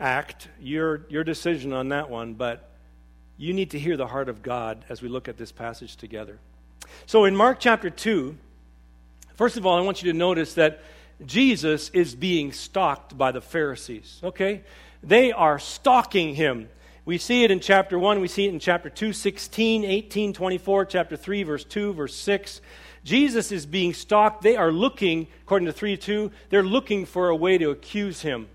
act, 0.00 0.48
your, 0.60 1.06
your 1.08 1.22
decision 1.22 1.72
on 1.72 1.90
that 1.90 2.10
one, 2.10 2.34
but 2.34 2.68
you 3.38 3.52
need 3.52 3.70
to 3.70 3.78
hear 3.78 3.96
the 3.96 4.08
heart 4.08 4.28
of 4.28 4.42
God 4.42 4.84
as 4.88 5.00
we 5.00 5.08
look 5.08 5.28
at 5.28 5.36
this 5.36 5.52
passage 5.52 5.94
together. 5.94 6.40
So 7.06 7.24
in 7.24 7.36
Mark 7.36 7.60
chapter 7.60 7.88
2, 7.88 8.36
first 9.36 9.56
of 9.56 9.64
all, 9.64 9.78
I 9.78 9.80
want 9.82 10.02
you 10.02 10.10
to 10.10 10.18
notice 10.18 10.54
that 10.54 10.82
Jesus 11.24 11.88
is 11.90 12.16
being 12.16 12.50
stalked 12.50 13.16
by 13.16 13.30
the 13.30 13.40
Pharisees, 13.40 14.18
okay? 14.24 14.62
They 15.04 15.30
are 15.30 15.60
stalking 15.60 16.34
him. 16.34 16.68
We 17.04 17.16
see 17.16 17.44
it 17.44 17.52
in 17.52 17.60
chapter 17.60 17.96
1, 17.96 18.20
we 18.20 18.26
see 18.26 18.46
it 18.46 18.54
in 18.54 18.58
chapter 18.58 18.90
2, 18.90 19.12
16, 19.12 19.84
18, 19.84 20.32
24, 20.32 20.84
chapter 20.86 21.16
3, 21.16 21.44
verse 21.44 21.62
2, 21.62 21.92
verse 21.92 22.16
6. 22.16 22.60
Jesus 23.06 23.52
is 23.52 23.66
being 23.66 23.94
stalked. 23.94 24.42
They 24.42 24.56
are 24.56 24.72
looking, 24.72 25.28
according 25.44 25.66
to 25.66 25.72
3 25.72 25.96
2, 25.96 26.32
they're 26.50 26.64
looking 26.64 27.06
for 27.06 27.28
a 27.28 27.36
way 27.36 27.56
to 27.56 27.70
accuse 27.70 28.20
him. 28.20 28.48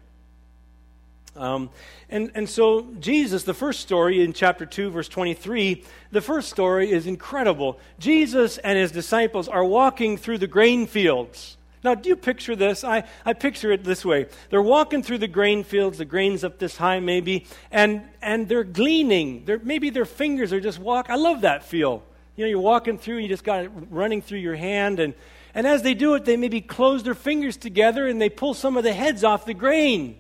Um, 1.38 1.70
and, 2.10 2.32
and 2.36 2.50
so, 2.50 2.86
Jesus, 3.00 3.44
the 3.44 3.54
first 3.54 3.80
story 3.80 4.22
in 4.22 4.34
chapter 4.34 4.66
2, 4.66 4.90
verse 4.90 5.08
23, 5.08 5.86
the 6.12 6.20
first 6.20 6.50
story 6.50 6.92
is 6.92 7.08
incredible. 7.08 7.80
Jesus 7.98 8.58
and 8.58 8.78
his 8.78 8.92
disciples 8.92 9.48
are 9.48 9.64
walking 9.64 10.18
through 10.18 10.40
the 10.40 10.48
grain 10.48 10.86
fields. 10.86 11.56
Now, 11.82 11.96
do 11.96 12.10
you 12.10 12.18
picture 12.18 12.54
this? 12.54 12.84
I, 12.84 13.06
I 13.26 13.32
picture 13.32 13.72
it 13.72 13.86
this 13.86 14.04
way. 14.04 14.28
They're 14.50 14.62
walking 14.62 15.02
through 15.02 15.20
the 15.20 15.30
grain 15.30 15.64
fields, 15.64 15.98
the 15.98 16.06
grain's 16.06 16.44
up 16.44 16.60
this 16.60 16.76
high 16.76 17.00
maybe, 17.00 17.46
and, 17.72 18.02
and 18.22 18.50
they're 18.50 18.66
gleaning. 18.66 19.46
They're, 19.46 19.60
maybe 19.60 19.90
their 19.90 20.04
fingers 20.04 20.52
are 20.52 20.60
just 20.60 20.78
walk. 20.78 21.10
I 21.10 21.16
love 21.16 21.42
that 21.42 21.64
feel. 21.64 22.04
You 22.36 22.46
know, 22.46 22.50
you're 22.50 22.60
walking 22.60 22.98
through, 22.98 23.16
and 23.16 23.24
you 23.24 23.30
just 23.30 23.44
got 23.44 23.66
it 23.66 23.72
running 23.90 24.22
through 24.22 24.40
your 24.40 24.56
hand, 24.56 25.00
and, 25.00 25.14
and 25.54 25.68
as 25.68 25.84
they 25.84 25.94
do 25.94 26.16
it, 26.16 26.26
they 26.26 26.38
maybe 26.38 26.62
close 26.62 27.04
their 27.04 27.16
fingers 27.16 27.58
together 27.58 28.08
and 28.08 28.22
they 28.22 28.30
pull 28.30 28.54
some 28.54 28.78
of 28.78 28.84
the 28.84 28.94
heads 28.94 29.24
off 29.24 29.46
the 29.46 29.54
grain. 29.54 30.18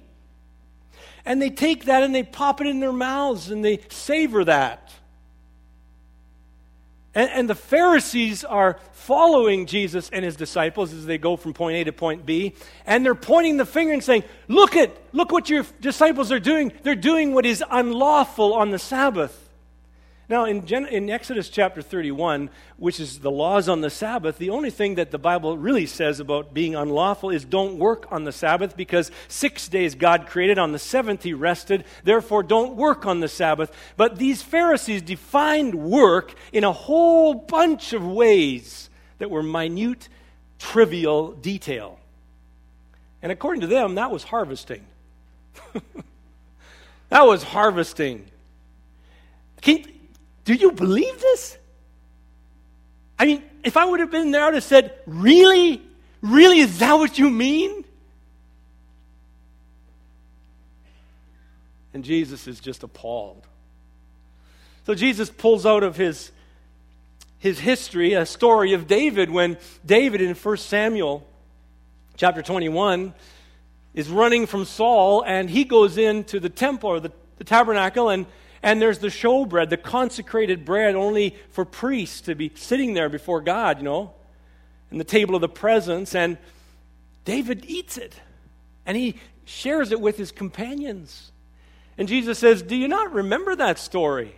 And 1.24 1.41
they 1.41 1.50
take 1.50 1.86
that 1.86 2.04
and 2.04 2.13
they 2.13 2.24
pop 2.24 2.62
it 2.62 2.67
in 2.67 2.80
their 2.80 2.91
mouths 2.91 3.52
and 3.52 3.63
they 3.63 3.80
savor 3.89 4.43
that. 4.45 4.91
And, 7.13 7.30
and, 7.32 7.50
the 7.50 7.56
Pharisees 7.56 8.45
are 8.45 8.80
following 8.93 9.65
Jesus 9.65 10.10
and 10.12 10.24
his 10.24 10.38
disciples 10.38 10.93
as 10.93 11.06
they 11.06 11.17
go 11.17 11.36
from 11.36 11.54
point 11.54 11.76
A 11.76 11.84
to 11.84 11.91
point 11.91 12.26
B. 12.26 12.56
And 12.86 13.06
they're 13.06 13.15
pointing 13.15 13.58
the 13.58 13.65
finger 13.65 13.91
and 13.91 14.02
saying, 14.02 14.24
Look 14.47 14.78
at, 14.78 14.95
look 15.12 15.30
what 15.30 15.50
your 15.50 15.65
disciples 15.82 16.32
are 16.32 16.39
doing. 16.39 16.71
They're 16.84 16.95
doing 16.95 17.34
what 17.34 17.45
is 17.45 17.62
unlawful 17.69 18.54
on 18.54 18.71
the 18.71 18.80
Sabbath. 18.80 19.50
Now, 20.32 20.46
in, 20.46 20.65
Gen- 20.65 20.86
in 20.86 21.10
Exodus 21.10 21.50
chapter 21.50 21.82
31, 21.82 22.50
which 22.78 23.02
is 23.02 23.20
the 23.20 23.30
laws 23.30 23.67
on 23.67 23.82
the 23.82 23.89
Sabbath, 23.89 24.38
the 24.38 24.50
only 24.50 24.70
thing 24.70 24.96
that 24.96 25.12
the 25.12 25.17
Bible 25.17 25.58
really 25.58 25.86
says 25.86 26.22
about 26.22 26.54
being 26.54 26.74
unlawful 26.74 27.32
is 27.32 27.44
don't 27.44 27.78
work 27.78 28.10
on 28.13 28.24
the 28.24 28.32
Sabbath 28.32 28.78
because 28.78 29.12
six 29.28 29.67
days 29.67 29.94
God 29.94 30.28
created, 30.28 30.58
on 30.58 30.72
the 30.72 30.80
seventh 30.80 31.24
He 31.24 31.34
rested, 31.34 31.84
therefore 32.06 32.44
don't 32.44 32.78
work 32.78 33.06
on 33.06 33.20
the 33.20 33.28
Sabbath. 33.28 33.76
But 33.98 34.20
these 34.20 34.41
Pharisees 34.41 35.02
defined 35.02 35.76
work 35.76 36.34
in 36.54 36.63
a 36.63 36.72
whole 36.72 37.34
bunch 37.34 37.91
of 37.91 38.08
ways 38.08 38.89
that 39.17 39.30
were 39.30 39.44
minute, 39.44 40.08
trivial 40.60 41.34
detail. 41.34 42.00
And 43.22 43.34
according 43.34 43.60
to 43.62 43.67
them, 43.67 43.96
that 43.96 44.12
was 44.12 44.24
harvesting. 44.24 44.86
that 47.10 47.28
was 47.28 47.44
harvesting. 47.44 48.28
Do 50.45 50.54
you 50.54 50.71
believe 50.71 51.19
this? 51.19 51.58
I 53.19 53.25
mean, 53.25 53.43
if 53.63 53.77
I 53.77 53.86
would 53.86 53.99
have 53.99 54.12
been 54.12 54.32
there, 54.32 54.41
I 54.41 54.45
would 54.45 54.56
have 54.56 54.63
said, 54.63 54.93
Really? 55.06 55.82
Really? 56.21 56.60
Is 56.60 56.80
that 56.80 56.93
what 56.93 57.17
you 57.17 57.30
mean? 57.30 57.84
And 61.93 62.04
Jesus 62.04 62.47
is 62.47 62.60
just 62.60 62.84
appalled. 62.84 63.45
So 64.86 64.95
Jesus 64.95 65.30
pulls 65.30 65.65
out 65.65 65.84
of 65.84 65.95
his, 65.95 66.32
his 67.38 67.60
history 67.60 68.13
a 68.13 68.25
story 68.25 68.73
of 68.73 68.88
David 68.88 69.30
when 69.30 69.58
David 69.86 70.21
in 70.21 70.34
1 70.34 70.58
Samuel 70.58 71.27
chapter 72.15 72.41
21 72.41 73.13
is 73.93 74.10
running 74.10 74.47
from 74.47 74.65
Saul 74.65 75.23
and 75.25 75.49
he 75.49 75.63
goes 75.63 75.97
into 75.97 76.39
the 76.39 76.49
temple 76.49 76.89
or 76.89 76.99
the, 76.99 77.12
the 77.38 77.43
tabernacle 77.43 78.10
and 78.10 78.25
and 78.63 78.82
there's 78.82 79.00
the 79.00 79.08
showbread, 79.08 79.69
the 79.69 79.78
consecrated 79.78 80.65
bread 80.65 80.95
only 80.95 81.36
for 81.50 81.65
priests 81.65 82.21
to 82.21 82.36
be 82.36 82.52
sitting 82.56 82.93
there 82.93 83.10
before 83.10 83.41
God, 83.41 83.80
you 83.80 83.84
know, 83.84 84.13
in 84.91 84.97
the 84.97 85.04
table 85.04 85.36
of 85.36 85.41
the 85.41 85.50
presence. 85.50 86.13
And 86.13 86.38
David 87.26 87.65
eats 87.67 87.97
it. 87.97 88.13
And 88.86 88.95
he 88.95 89.15
shares 89.45 89.91
it 89.91 90.00
with 90.00 90.17
his 90.17 90.32
companions. 90.32 91.32
And 91.97 92.08
Jesus 92.08 92.38
says, 92.38 92.62
Do 92.62 92.76
you 92.76 92.88
not 92.88 93.13
remember 93.13 93.56
that 93.56 93.80
story? 93.80 94.36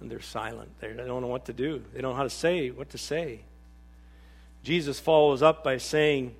And 0.00 0.10
they're 0.10 0.20
silent. 0.20 0.70
They 0.80 0.88
don't 0.94 1.20
know 1.20 1.26
what 1.26 1.44
to 1.46 1.52
do, 1.52 1.82
they 1.92 2.00
don't 2.00 2.12
know 2.12 2.16
how 2.16 2.22
to 2.22 2.30
say 2.30 2.70
what 2.70 2.90
to 2.90 2.98
say. 2.98 3.40
Jesus 4.62 4.98
follows 5.00 5.42
up 5.42 5.64
by 5.64 5.76
saying, 5.76 6.34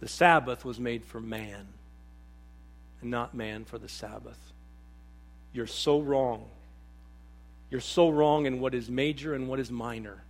The 0.00 0.08
Sabbath 0.08 0.64
was 0.64 0.80
made 0.80 1.04
for 1.04 1.20
man 1.20 1.66
and 3.00 3.10
not 3.10 3.34
man 3.34 3.64
for 3.64 3.78
the 3.78 3.88
Sabbath. 3.88 4.38
You're 5.52 5.66
so 5.66 6.00
wrong. 6.00 6.46
You're 7.70 7.80
so 7.80 8.08
wrong 8.08 8.46
in 8.46 8.60
what 8.60 8.74
is 8.74 8.90
major 8.90 9.34
and 9.34 9.48
what 9.48 9.60
is 9.60 9.70
minor. 9.70 10.22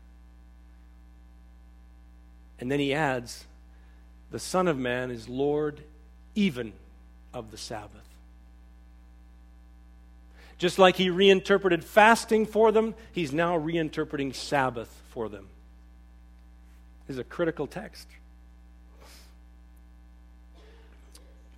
And 2.59 2.71
then 2.71 2.79
he 2.79 2.93
adds, 2.93 3.47
the 4.31 4.39
Son 4.39 4.69
of 4.69 4.79
Man 4.79 5.11
is 5.11 5.29
Lord 5.29 5.81
even 6.35 6.73
of 7.33 7.51
the 7.51 7.57
Sabbath. 7.57 8.07
Just 10.59 10.79
like 10.79 10.97
he 10.97 11.09
reinterpreted 11.09 11.83
fasting 11.83 12.45
for 12.45 12.71
them, 12.71 12.95
he's 13.13 13.33
now 13.33 13.59
reinterpreting 13.59 14.35
Sabbath 14.35 14.95
for 15.09 15.31
them. 15.31 15.49
This 17.07 17.15
is 17.15 17.19
a 17.19 17.25
critical 17.25 17.67
text. 17.67 18.07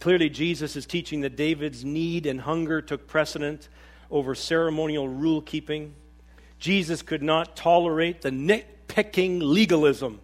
Clearly, 0.02 0.30
Jesus 0.30 0.74
is 0.74 0.84
teaching 0.84 1.20
that 1.20 1.36
David's 1.36 1.84
need 1.84 2.26
and 2.26 2.40
hunger 2.40 2.82
took 2.82 3.06
precedent 3.06 3.68
over 4.10 4.34
ceremonial 4.34 5.06
rule 5.06 5.40
keeping. 5.40 5.94
Jesus 6.58 7.02
could 7.02 7.22
not 7.22 7.54
tolerate 7.54 8.20
the 8.20 8.30
nitpicking 8.30 9.40
legalism. 9.40 10.20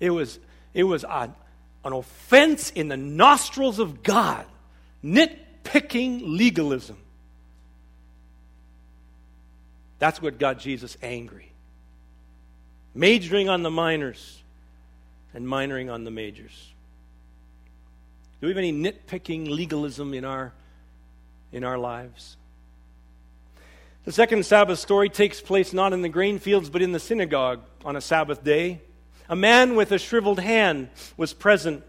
It 0.00 0.10
was, 0.10 0.38
it 0.74 0.84
was 0.84 1.02
an, 1.04 1.34
an 1.82 1.94
offense 1.94 2.68
in 2.68 2.88
the 2.88 2.96
nostrils 2.98 3.78
of 3.78 4.02
God. 4.02 4.44
Nitpicking 5.02 6.20
legalism. 6.22 6.98
That's 9.98 10.20
what 10.20 10.38
got 10.38 10.58
Jesus 10.58 10.98
angry. 11.02 11.52
Majoring 12.94 13.48
on 13.48 13.62
the 13.62 13.70
minors 13.70 14.42
and 15.32 15.46
minoring 15.46 15.90
on 15.90 16.04
the 16.04 16.10
majors. 16.10 16.74
Do 18.40 18.46
we 18.46 18.52
have 18.52 18.58
any 18.58 18.72
nitpicking 18.72 19.50
legalism 19.50 20.14
in 20.14 20.24
our, 20.24 20.54
in 21.52 21.62
our 21.62 21.76
lives? 21.76 22.38
The 24.04 24.12
second 24.12 24.46
Sabbath 24.46 24.78
story 24.78 25.10
takes 25.10 25.42
place 25.42 25.74
not 25.74 25.92
in 25.92 26.00
the 26.00 26.08
grain 26.08 26.38
fields, 26.38 26.70
but 26.70 26.80
in 26.80 26.92
the 26.92 26.98
synagogue 26.98 27.60
on 27.84 27.96
a 27.96 28.00
Sabbath 28.00 28.42
day. 28.42 28.80
A 29.28 29.36
man 29.36 29.76
with 29.76 29.92
a 29.92 29.98
shriveled 29.98 30.40
hand 30.40 30.88
was 31.18 31.34
present. 31.34 31.84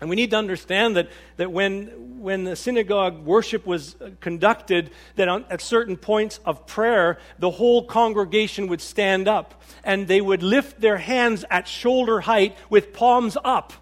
And 0.00 0.08
we 0.08 0.16
need 0.16 0.30
to 0.30 0.36
understand 0.36 0.96
that, 0.96 1.10
that 1.36 1.52
when, 1.52 2.20
when 2.20 2.44
the 2.44 2.56
synagogue 2.56 3.24
worship 3.24 3.66
was 3.66 3.96
uh, 4.00 4.10
conducted, 4.20 4.90
that 5.16 5.28
on, 5.28 5.44
at 5.50 5.60
certain 5.60 5.98
points 5.98 6.40
of 6.46 6.66
prayer, 6.66 7.18
the 7.38 7.50
whole 7.50 7.84
congregation 7.84 8.66
would 8.68 8.80
stand 8.80 9.28
up 9.28 9.62
and 9.84 10.08
they 10.08 10.22
would 10.22 10.42
lift 10.42 10.80
their 10.80 10.98
hands 10.98 11.44
at 11.50 11.68
shoulder 11.68 12.20
height 12.20 12.56
with 12.70 12.94
palms 12.94 13.36
up. 13.44 13.74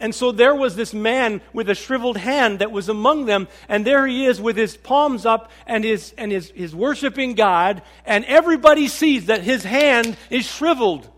And 0.00 0.14
so 0.14 0.30
there 0.30 0.54
was 0.54 0.76
this 0.76 0.94
man 0.94 1.40
with 1.52 1.68
a 1.68 1.74
shriveled 1.74 2.18
hand 2.18 2.60
that 2.60 2.70
was 2.70 2.88
among 2.88 3.26
them, 3.26 3.48
and 3.68 3.84
there 3.84 4.06
he 4.06 4.26
is 4.26 4.40
with 4.40 4.56
his 4.56 4.76
palms 4.76 5.26
up 5.26 5.50
and 5.66 5.82
his, 5.82 6.14
and 6.16 6.30
his, 6.30 6.50
his 6.50 6.74
worshiping 6.74 7.34
God, 7.34 7.82
and 8.06 8.24
everybody 8.26 8.86
sees 8.86 9.26
that 9.26 9.42
his 9.42 9.64
hand 9.64 10.16
is 10.30 10.46
shriveled, 10.46 11.08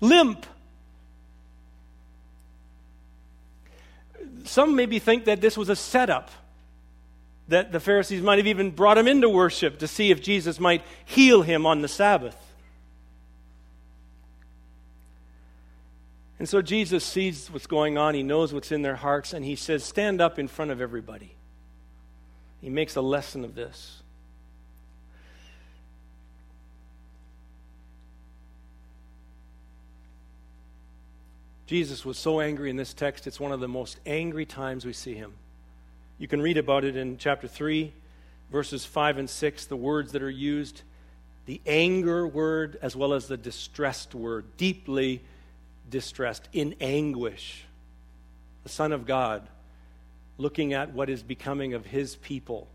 limp. 0.00 0.46
Some 4.44 4.74
maybe 4.74 4.98
think 4.98 5.26
that 5.26 5.40
this 5.40 5.56
was 5.56 5.68
a 5.68 5.76
setup, 5.76 6.30
that 7.46 7.70
the 7.70 7.80
Pharisees 7.80 8.20
might 8.20 8.38
have 8.38 8.48
even 8.48 8.72
brought 8.72 8.98
him 8.98 9.06
into 9.06 9.28
worship 9.28 9.78
to 9.78 9.86
see 9.86 10.10
if 10.10 10.20
Jesus 10.20 10.58
might 10.58 10.82
heal 11.04 11.42
him 11.42 11.66
on 11.66 11.82
the 11.82 11.88
Sabbath. 11.88 12.36
And 16.38 16.48
so 16.48 16.60
Jesus 16.60 17.04
sees 17.04 17.50
what's 17.50 17.66
going 17.66 17.96
on, 17.96 18.14
he 18.14 18.22
knows 18.22 18.52
what's 18.52 18.70
in 18.70 18.82
their 18.82 18.96
hearts, 18.96 19.32
and 19.32 19.44
he 19.44 19.56
says, 19.56 19.82
Stand 19.82 20.20
up 20.20 20.38
in 20.38 20.48
front 20.48 20.70
of 20.70 20.80
everybody. 20.80 21.34
He 22.60 22.68
makes 22.68 22.96
a 22.96 23.00
lesson 23.00 23.44
of 23.44 23.54
this. 23.54 24.02
Jesus 31.66 32.04
was 32.04 32.16
so 32.16 32.40
angry 32.40 32.70
in 32.70 32.76
this 32.76 32.94
text, 32.94 33.26
it's 33.26 33.40
one 33.40 33.50
of 33.50 33.60
the 33.60 33.68
most 33.68 33.98
angry 34.06 34.46
times 34.46 34.84
we 34.84 34.92
see 34.92 35.14
him. 35.14 35.32
You 36.18 36.28
can 36.28 36.40
read 36.40 36.58
about 36.58 36.84
it 36.84 36.96
in 36.96 37.18
chapter 37.18 37.48
3, 37.48 37.92
verses 38.52 38.84
5 38.84 39.18
and 39.18 39.28
6, 39.28 39.66
the 39.66 39.76
words 39.76 40.12
that 40.12 40.22
are 40.22 40.30
used, 40.30 40.82
the 41.46 41.60
anger 41.66 42.26
word 42.26 42.78
as 42.82 42.94
well 42.94 43.12
as 43.12 43.26
the 43.26 43.36
distressed 43.36 44.14
word, 44.14 44.56
deeply 44.56 45.22
distressed, 45.88 46.48
in 46.52 46.74
anguish. 46.80 47.64
The 48.62 48.68
Son 48.68 48.92
of 48.92 49.06
God 49.06 49.46
looking 50.38 50.72
at 50.72 50.92
what 50.92 51.08
is 51.08 51.22
becoming 51.22 51.74
of 51.74 51.86
his 51.86 52.16
people 52.16 52.68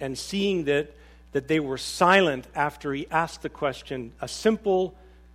and 0.00 0.18
seeing 0.18 0.64
that, 0.64 0.94
that 1.32 1.48
they 1.48 1.60
were 1.60 1.78
silent 1.78 2.46
after 2.54 2.92
he 2.92 3.06
asked 3.10 3.42
the 3.42 3.48
question, 3.48 4.12
a 4.20 4.28
simple 4.28 4.94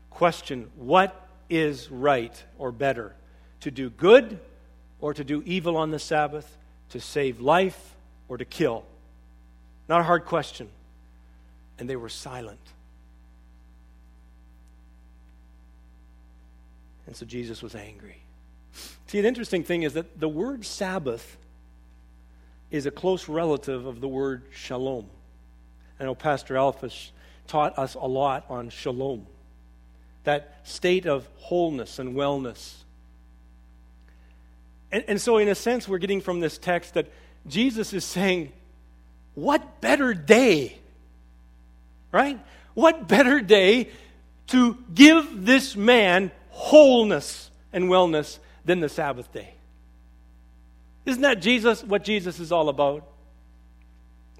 question 0.09 0.69
What 0.75 1.27
is 1.49 1.89
right 1.89 2.43
or 2.57 2.71
better? 2.71 3.15
To 3.61 3.71
do 3.71 3.89
good 3.89 4.39
or 5.01 5.13
to 5.13 5.23
do 5.23 5.41
evil 5.45 5.77
on 5.77 5.91
the 5.91 5.99
Sabbath? 5.99 6.57
To 6.89 6.99
save 6.99 7.39
life 7.39 7.95
or 8.27 8.37
to 8.37 8.45
kill? 8.45 8.83
Not 9.87 10.01
a 10.01 10.03
hard 10.03 10.25
question. 10.25 10.69
And 11.77 11.89
they 11.89 11.95
were 11.95 12.09
silent. 12.09 12.59
And 17.09 17.15
so 17.15 17.25
Jesus 17.25 17.63
was 17.63 17.73
angry. 17.73 18.17
See, 19.07 19.19
the 19.19 19.27
interesting 19.27 19.63
thing 19.63 19.81
is 19.81 19.93
that 19.93 20.19
the 20.19 20.29
word 20.29 20.63
Sabbath 20.63 21.37
is 22.69 22.85
a 22.85 22.91
close 22.91 23.27
relative 23.27 23.87
of 23.87 23.99
the 23.99 24.07
word 24.07 24.43
shalom. 24.51 25.07
I 25.99 26.03
know 26.03 26.13
Pastor 26.13 26.53
Alphas 26.53 27.09
taught 27.47 27.79
us 27.79 27.95
a 27.95 28.05
lot 28.05 28.45
on 28.47 28.69
shalom 28.69 29.25
that 30.23 30.59
state 30.61 31.07
of 31.07 31.27
wholeness 31.37 31.97
and 31.97 32.15
wellness. 32.15 32.75
And, 34.91 35.03
and 35.07 35.19
so, 35.19 35.39
in 35.39 35.47
a 35.47 35.55
sense, 35.55 35.87
we're 35.87 35.97
getting 35.97 36.21
from 36.21 36.41
this 36.41 36.59
text 36.59 36.93
that 36.93 37.07
Jesus 37.47 37.91
is 37.91 38.05
saying, 38.05 38.51
What 39.33 39.81
better 39.81 40.13
day, 40.13 40.77
right? 42.11 42.39
What 42.75 43.07
better 43.07 43.41
day 43.41 43.89
to 44.49 44.77
give 44.93 45.47
this 45.47 45.75
man 45.75 46.29
wholeness 46.59 47.49
and 47.71 47.85
wellness 47.85 48.37
than 48.65 48.81
the 48.81 48.89
Sabbath 48.89 49.31
day? 49.31 49.53
Isn't 51.05 51.21
that 51.21 51.41
Jesus, 51.41 51.83
what 51.83 52.03
Jesus 52.03 52.39
is 52.39 52.51
all 52.51 52.67
about? 52.67 53.07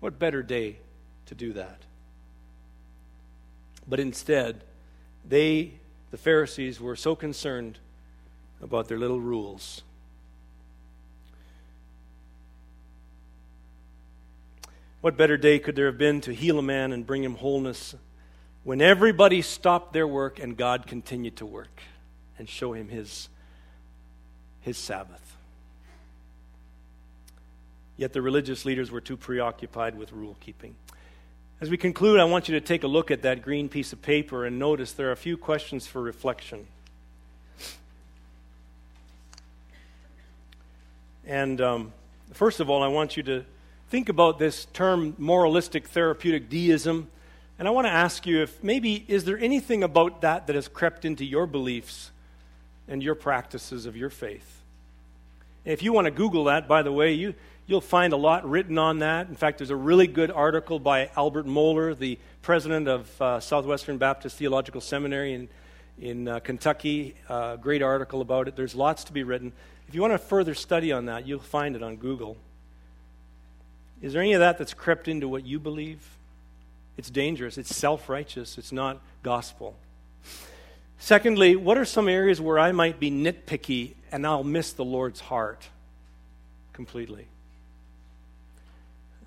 What 0.02 0.20
better 0.20 0.44
day 0.44 0.78
to 1.28 1.36
do 1.36 1.54
that? 1.54 1.80
But 3.88 4.00
instead, 4.00 4.64
they, 5.28 5.74
the 6.12 6.18
Pharisees, 6.18 6.80
were 6.80 6.96
so 6.96 7.16
concerned 7.16 7.80
about 8.62 8.90
their 8.90 9.00
little 9.00 9.20
rules. 9.20 9.82
What 15.02 15.16
better 15.16 15.38
day 15.38 15.60
could 15.60 15.78
there 15.78 15.86
have 15.86 15.98
been 15.98 16.20
to 16.22 16.34
heal 16.34 16.60
a 16.60 16.62
man 16.64 16.92
and 16.92 17.08
bring 17.08 17.24
him 17.24 17.36
wholeness 17.36 17.96
when 18.66 18.82
everybody 18.82 19.42
stopped 19.42 19.94
their 19.94 20.08
work 20.08 20.38
and 20.38 20.58
God 20.58 20.86
continued 20.86 21.38
to 21.38 21.46
work 21.46 21.82
and 22.40 22.50
show 22.50 22.74
him 22.74 22.90
his, 22.90 23.30
his 24.62 24.78
Sabbath? 24.78 25.36
Yet 27.98 28.14
the 28.14 28.22
religious 28.22 28.66
leaders 28.66 28.90
were 28.90 29.02
too 29.02 29.18
preoccupied 29.18 29.98
with 29.98 30.12
rule 30.14 30.38
keeping. 30.40 30.74
As 31.62 31.70
we 31.70 31.76
conclude, 31.76 32.22
I 32.22 32.24
want 32.24 32.48
you 32.48 32.58
to 32.58 32.66
take 32.66 32.84
a 32.84 32.88
look 32.88 33.12
at 33.12 33.24
that 33.24 33.42
green 33.42 33.68
piece 33.68 33.92
of 33.92 34.02
paper 34.02 34.46
and 34.46 34.58
notice 34.58 34.94
there 34.94 35.10
are 35.10 35.12
a 35.12 35.18
few 35.18 35.36
questions 35.36 35.86
for 35.86 36.02
reflection. 36.02 36.66
And 41.26 41.60
um, 41.60 41.94
first 42.32 42.62
of 42.62 42.70
all, 42.70 42.82
I 42.82 42.88
want 42.88 43.18
you 43.18 43.24
to 43.24 43.44
think 43.90 44.08
about 44.08 44.40
this 44.40 44.66
term 44.66 45.16
moralistic 45.18 45.90
therapeutic 45.90 46.50
deism. 46.50 47.10
And 47.60 47.68
I 47.68 47.72
want 47.72 47.86
to 47.88 47.92
ask 47.92 48.26
you 48.26 48.42
if 48.42 48.64
maybe 48.64 49.04
is 49.10 49.26
there 49.26 49.38
anything 49.38 49.84
about 49.84 50.22
that 50.22 50.48
that 50.48 50.56
has 50.56 50.70
crept 50.70 51.04
into 51.04 51.26
your 51.26 51.46
beliefs 51.46 52.12
and 52.90 53.02
your 53.02 53.16
practices 53.16 53.86
of 53.86 53.96
your 53.96 54.10
faith? 54.10 54.56
if 55.66 55.84
you 55.84 55.94
want 55.94 56.06
to 56.06 56.12
Google 56.12 56.46
that, 56.46 56.68
by 56.68 56.82
the 56.82 56.92
way, 56.92 57.14
you, 57.14 57.36
You'll 57.70 57.82
find 57.82 58.14
a 58.14 58.18
lot 58.18 58.50
written 58.50 58.80
on 58.80 58.98
that. 59.00 59.30
In 59.30 59.36
fact, 59.36 59.60
there's 59.60 59.70
a 59.70 59.76
really 59.76 60.08
good 60.08 60.32
article 60.32 60.80
by 60.80 61.12
Albert 61.16 61.46
Mohler, 61.46 61.96
the 61.96 62.18
president 62.42 62.88
of 62.88 63.22
uh, 63.22 63.40
Southwestern 63.40 64.00
Baptist 64.00 64.38
Theological 64.38 64.82
Seminary 64.82 65.34
in, 65.36 65.50
in 66.02 66.28
uh, 66.28 66.40
Kentucky. 66.40 67.14
Uh, 67.30 67.58
great 67.58 67.84
article 67.84 68.22
about 68.22 68.48
it. 68.48 68.56
There's 68.56 68.74
lots 68.74 69.04
to 69.04 69.14
be 69.14 69.22
written. 69.22 69.54
If 69.88 69.94
you 69.94 70.02
want 70.02 70.14
to 70.14 70.18
further 70.18 70.56
study 70.56 70.92
on 70.92 71.06
that, 71.06 71.28
you'll 71.28 71.42
find 71.42 71.76
it 71.76 71.84
on 71.84 71.98
Google. 71.98 72.38
Is 74.02 74.14
there 74.14 74.24
any 74.24 74.34
of 74.34 74.40
that 74.40 74.58
that's 74.58 74.74
crept 74.74 75.08
into 75.08 75.28
what 75.28 75.46
you 75.46 75.60
believe? 75.60 76.18
It's 76.98 77.12
dangerous. 77.12 77.60
It's 77.60 77.76
self 77.76 78.10
righteous. 78.10 78.58
It's 78.58 78.72
not 78.72 79.00
gospel. 79.22 79.76
Secondly, 81.00 81.56
what 81.56 81.78
are 81.78 81.86
some 81.86 82.08
areas 82.08 82.40
where 82.40 82.60
I 82.60 82.72
might 82.72 83.00
be 83.00 83.10
nitpicky 83.10 83.96
and 84.12 84.28
I'll 84.28 84.44
miss 84.44 84.74
the 84.74 84.86
Lord's 84.86 85.20
heart 85.20 85.68
completely? 86.74 87.28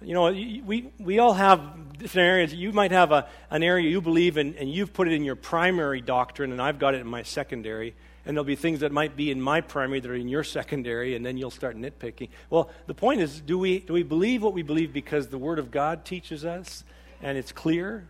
you 0.05 0.14
know, 0.14 0.31
we, 0.31 0.91
we 0.99 1.18
all 1.18 1.35
have 1.35 1.99
different 1.99 2.27
areas. 2.27 2.55
You 2.55 2.73
might 2.73 2.91
have 2.91 3.12
a, 3.12 3.29
an 3.51 3.62
area 3.62 3.89
you 3.89 4.01
believe 4.01 4.37
in, 4.37 4.55
and 4.57 4.73
you've 4.73 4.93
put 4.93 5.09
it 5.09 5.14
in 5.14 5.25
your 5.25 5.37
primary 5.37 6.01
doctrine, 6.01 6.53
and 6.53 6.61
I've 6.61 6.79
got 6.79 6.95
it 6.95 7.01
in 7.01 7.07
my 7.07 7.23
secondary. 7.23 7.95
And 8.25 8.37
there'll 8.37 8.45
be 8.45 8.57
things 8.57 8.81
that 8.81 8.93
might 8.93 9.16
be 9.16 9.31
in 9.31 9.41
my 9.41 9.61
primary 9.61 10.01
that 10.01 10.11
are 10.11 10.14
in 10.14 10.29
your 10.29 10.45
secondary, 10.45 11.16
and 11.16 11.27
then 11.27 11.37
you'll 11.37 11.51
start 11.51 11.77
nitpicking. 11.77 12.29
Well, 12.51 12.70
the 12.87 12.95
point 12.95 13.20
is 13.20 13.41
do 13.41 13.59
we, 13.59 13.81
do 13.81 13.93
we 13.93 14.03
believe 14.03 14.43
what 14.43 14.55
we 14.55 14.62
believe 14.62 14.93
because 14.93 15.29
the 15.29 15.39
Word 15.39 15.59
of 15.59 15.70
God 15.70 16.05
teaches 16.05 16.45
us 16.45 16.85
and 17.20 17.37
it's 17.37 17.53
clear? 17.53 18.05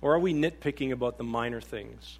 Or 0.00 0.14
are 0.14 0.18
we 0.18 0.32
nitpicking 0.32 0.92
about 0.92 1.18
the 1.18 1.24
minor 1.24 1.60
things? 1.60 2.18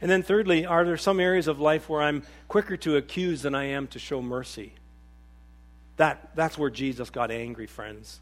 And 0.00 0.10
then, 0.10 0.22
thirdly, 0.22 0.64
are 0.64 0.84
there 0.84 0.96
some 0.96 1.20
areas 1.20 1.46
of 1.46 1.60
life 1.60 1.88
where 1.88 2.00
I'm 2.00 2.22
quicker 2.48 2.76
to 2.78 2.96
accuse 2.96 3.42
than 3.42 3.54
I 3.54 3.64
am 3.64 3.86
to 3.88 3.98
show 3.98 4.22
mercy? 4.22 4.72
That, 5.96 6.30
that's 6.34 6.56
where 6.56 6.70
Jesus 6.70 7.10
got 7.10 7.30
angry, 7.30 7.66
friends. 7.66 8.20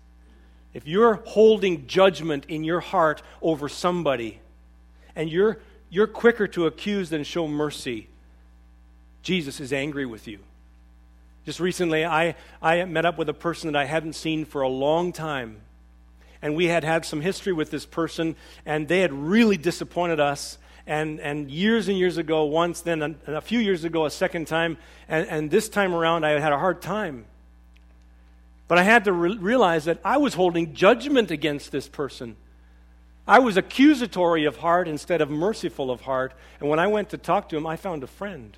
If 0.74 0.86
you're 0.86 1.14
holding 1.26 1.86
judgment 1.86 2.44
in 2.48 2.64
your 2.64 2.80
heart 2.80 3.22
over 3.40 3.68
somebody 3.68 4.40
and 5.14 5.30
you're, 5.30 5.58
you're 5.88 6.08
quicker 6.08 6.48
to 6.48 6.66
accuse 6.66 7.10
than 7.10 7.22
show 7.22 7.46
mercy, 7.46 8.08
Jesus 9.22 9.60
is 9.60 9.72
angry 9.72 10.06
with 10.06 10.26
you. 10.26 10.40
Just 11.46 11.60
recently, 11.60 12.04
I, 12.04 12.34
I 12.60 12.84
met 12.84 13.06
up 13.06 13.16
with 13.16 13.28
a 13.28 13.34
person 13.34 13.72
that 13.72 13.78
I 13.78 13.86
hadn't 13.86 14.12
seen 14.14 14.44
for 14.44 14.62
a 14.62 14.68
long 14.68 15.12
time. 15.12 15.60
And 16.42 16.54
we 16.54 16.66
had 16.66 16.84
had 16.84 17.04
some 17.04 17.20
history 17.20 17.52
with 17.52 17.70
this 17.70 17.86
person, 17.86 18.36
and 18.66 18.86
they 18.86 19.00
had 19.00 19.12
really 19.12 19.56
disappointed 19.56 20.20
us 20.20 20.58
and, 20.88 21.20
and 21.20 21.50
years 21.50 21.86
and 21.88 21.98
years 21.98 22.16
ago 22.16 22.44
once, 22.44 22.80
then 22.80 23.02
a, 23.26 23.34
a 23.34 23.40
few 23.42 23.60
years 23.60 23.84
ago 23.84 24.06
a 24.06 24.10
second 24.10 24.46
time, 24.46 24.78
and, 25.06 25.28
and 25.28 25.50
this 25.50 25.68
time 25.68 25.94
around 25.94 26.24
I 26.24 26.40
had 26.40 26.52
a 26.52 26.58
hard 26.58 26.80
time. 26.80 27.26
But 28.68 28.78
I 28.78 28.82
had 28.82 29.04
to 29.04 29.12
re- 29.12 29.36
realize 29.36 29.84
that 29.84 30.00
I 30.02 30.16
was 30.16 30.34
holding 30.34 30.74
judgment 30.74 31.30
against 31.30 31.70
this 31.72 31.86
person. 31.88 32.36
I 33.26 33.38
was 33.38 33.58
accusatory 33.58 34.46
of 34.46 34.56
heart 34.56 34.88
instead 34.88 35.20
of 35.20 35.28
merciful 35.28 35.90
of 35.90 36.00
heart. 36.00 36.32
And 36.58 36.70
when 36.70 36.78
I 36.78 36.86
went 36.86 37.10
to 37.10 37.18
talk 37.18 37.50
to 37.50 37.56
him, 37.56 37.66
I 37.66 37.76
found 37.76 38.02
a 38.02 38.06
friend. 38.06 38.56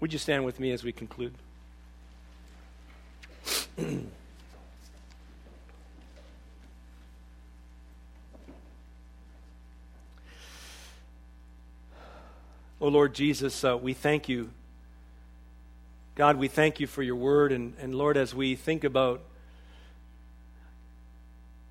Would 0.00 0.14
you 0.14 0.18
stand 0.18 0.46
with 0.46 0.58
me 0.58 0.72
as 0.72 0.82
we 0.82 0.92
conclude? 0.92 1.34
oh 12.82 12.88
Lord 12.88 13.14
Jesus, 13.14 13.62
uh, 13.62 13.78
we 13.80 13.94
thank 13.94 14.28
you. 14.28 14.50
God, 16.16 16.36
we 16.36 16.48
thank 16.48 16.80
you 16.80 16.88
for 16.88 17.00
your 17.00 17.14
word. 17.14 17.52
And, 17.52 17.74
and 17.80 17.94
Lord, 17.94 18.16
as 18.16 18.34
we 18.34 18.56
think 18.56 18.82
about 18.82 19.22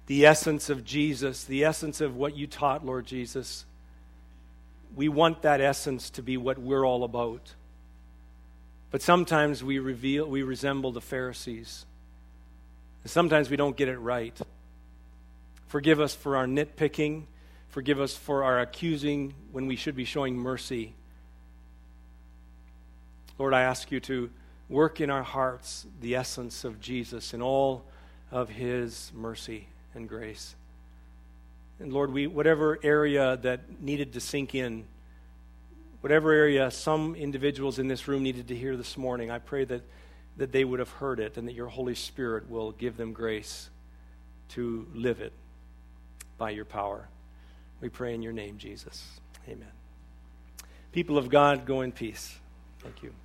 the 0.07 0.25
essence 0.25 0.69
of 0.69 0.85
Jesus, 0.85 1.43
the 1.43 1.65
essence 1.65 1.99
of 1.99 2.15
what 2.15 2.37
you 2.37 2.47
taught, 2.47 2.85
Lord 2.85 3.05
Jesus, 3.05 3.65
we 4.95 5.09
want 5.09 5.41
that 5.41 5.59
essence 5.59 6.09
to 6.11 6.23
be 6.23 6.37
what 6.37 6.57
we're 6.57 6.85
all 6.85 7.03
about. 7.03 7.55
But 8.89 9.01
sometimes 9.01 9.61
we 9.61 9.79
reveal 9.79 10.25
we 10.25 10.43
resemble 10.43 10.93
the 10.93 11.01
Pharisees. 11.01 11.85
Sometimes 13.03 13.49
we 13.49 13.57
don't 13.57 13.75
get 13.75 13.89
it 13.89 13.97
right. 13.97 14.39
Forgive 15.67 15.99
us 15.99 16.15
for 16.15 16.37
our 16.37 16.45
nitpicking. 16.45 17.23
Forgive 17.67 17.99
us 17.99 18.15
for 18.15 18.45
our 18.45 18.59
accusing 18.59 19.33
when 19.51 19.67
we 19.67 19.75
should 19.75 19.95
be 19.95 20.05
showing 20.05 20.37
mercy. 20.37 20.93
Lord, 23.41 23.55
I 23.55 23.61
ask 23.63 23.89
you 23.91 23.99
to 24.01 24.29
work 24.69 25.01
in 25.01 25.09
our 25.09 25.23
hearts 25.23 25.87
the 25.99 26.15
essence 26.15 26.63
of 26.63 26.79
Jesus 26.79 27.33
and 27.33 27.41
all 27.41 27.83
of 28.29 28.49
his 28.49 29.11
mercy 29.15 29.67
and 29.95 30.07
grace. 30.07 30.53
And 31.79 31.91
Lord, 31.91 32.13
we, 32.13 32.27
whatever 32.27 32.77
area 32.83 33.37
that 33.37 33.81
needed 33.81 34.13
to 34.13 34.19
sink 34.19 34.53
in, 34.53 34.83
whatever 36.01 36.31
area 36.31 36.69
some 36.69 37.15
individuals 37.15 37.79
in 37.79 37.87
this 37.87 38.07
room 38.07 38.21
needed 38.21 38.47
to 38.49 38.55
hear 38.55 38.77
this 38.77 38.95
morning, 38.95 39.31
I 39.31 39.39
pray 39.39 39.65
that, 39.65 39.81
that 40.37 40.51
they 40.51 40.63
would 40.63 40.77
have 40.77 40.91
heard 40.91 41.19
it 41.19 41.35
and 41.35 41.47
that 41.47 41.55
your 41.55 41.69
Holy 41.69 41.95
Spirit 41.95 42.47
will 42.47 42.73
give 42.73 42.95
them 42.95 43.11
grace 43.11 43.71
to 44.49 44.85
live 44.93 45.19
it 45.19 45.33
by 46.37 46.51
your 46.51 46.65
power. 46.65 47.07
We 47.81 47.89
pray 47.89 48.13
in 48.13 48.21
your 48.21 48.33
name, 48.33 48.59
Jesus. 48.59 49.03
Amen. 49.47 49.71
People 50.91 51.17
of 51.17 51.29
God, 51.29 51.65
go 51.65 51.81
in 51.81 51.91
peace. 51.91 52.37
Thank 52.83 53.01
you. 53.01 53.15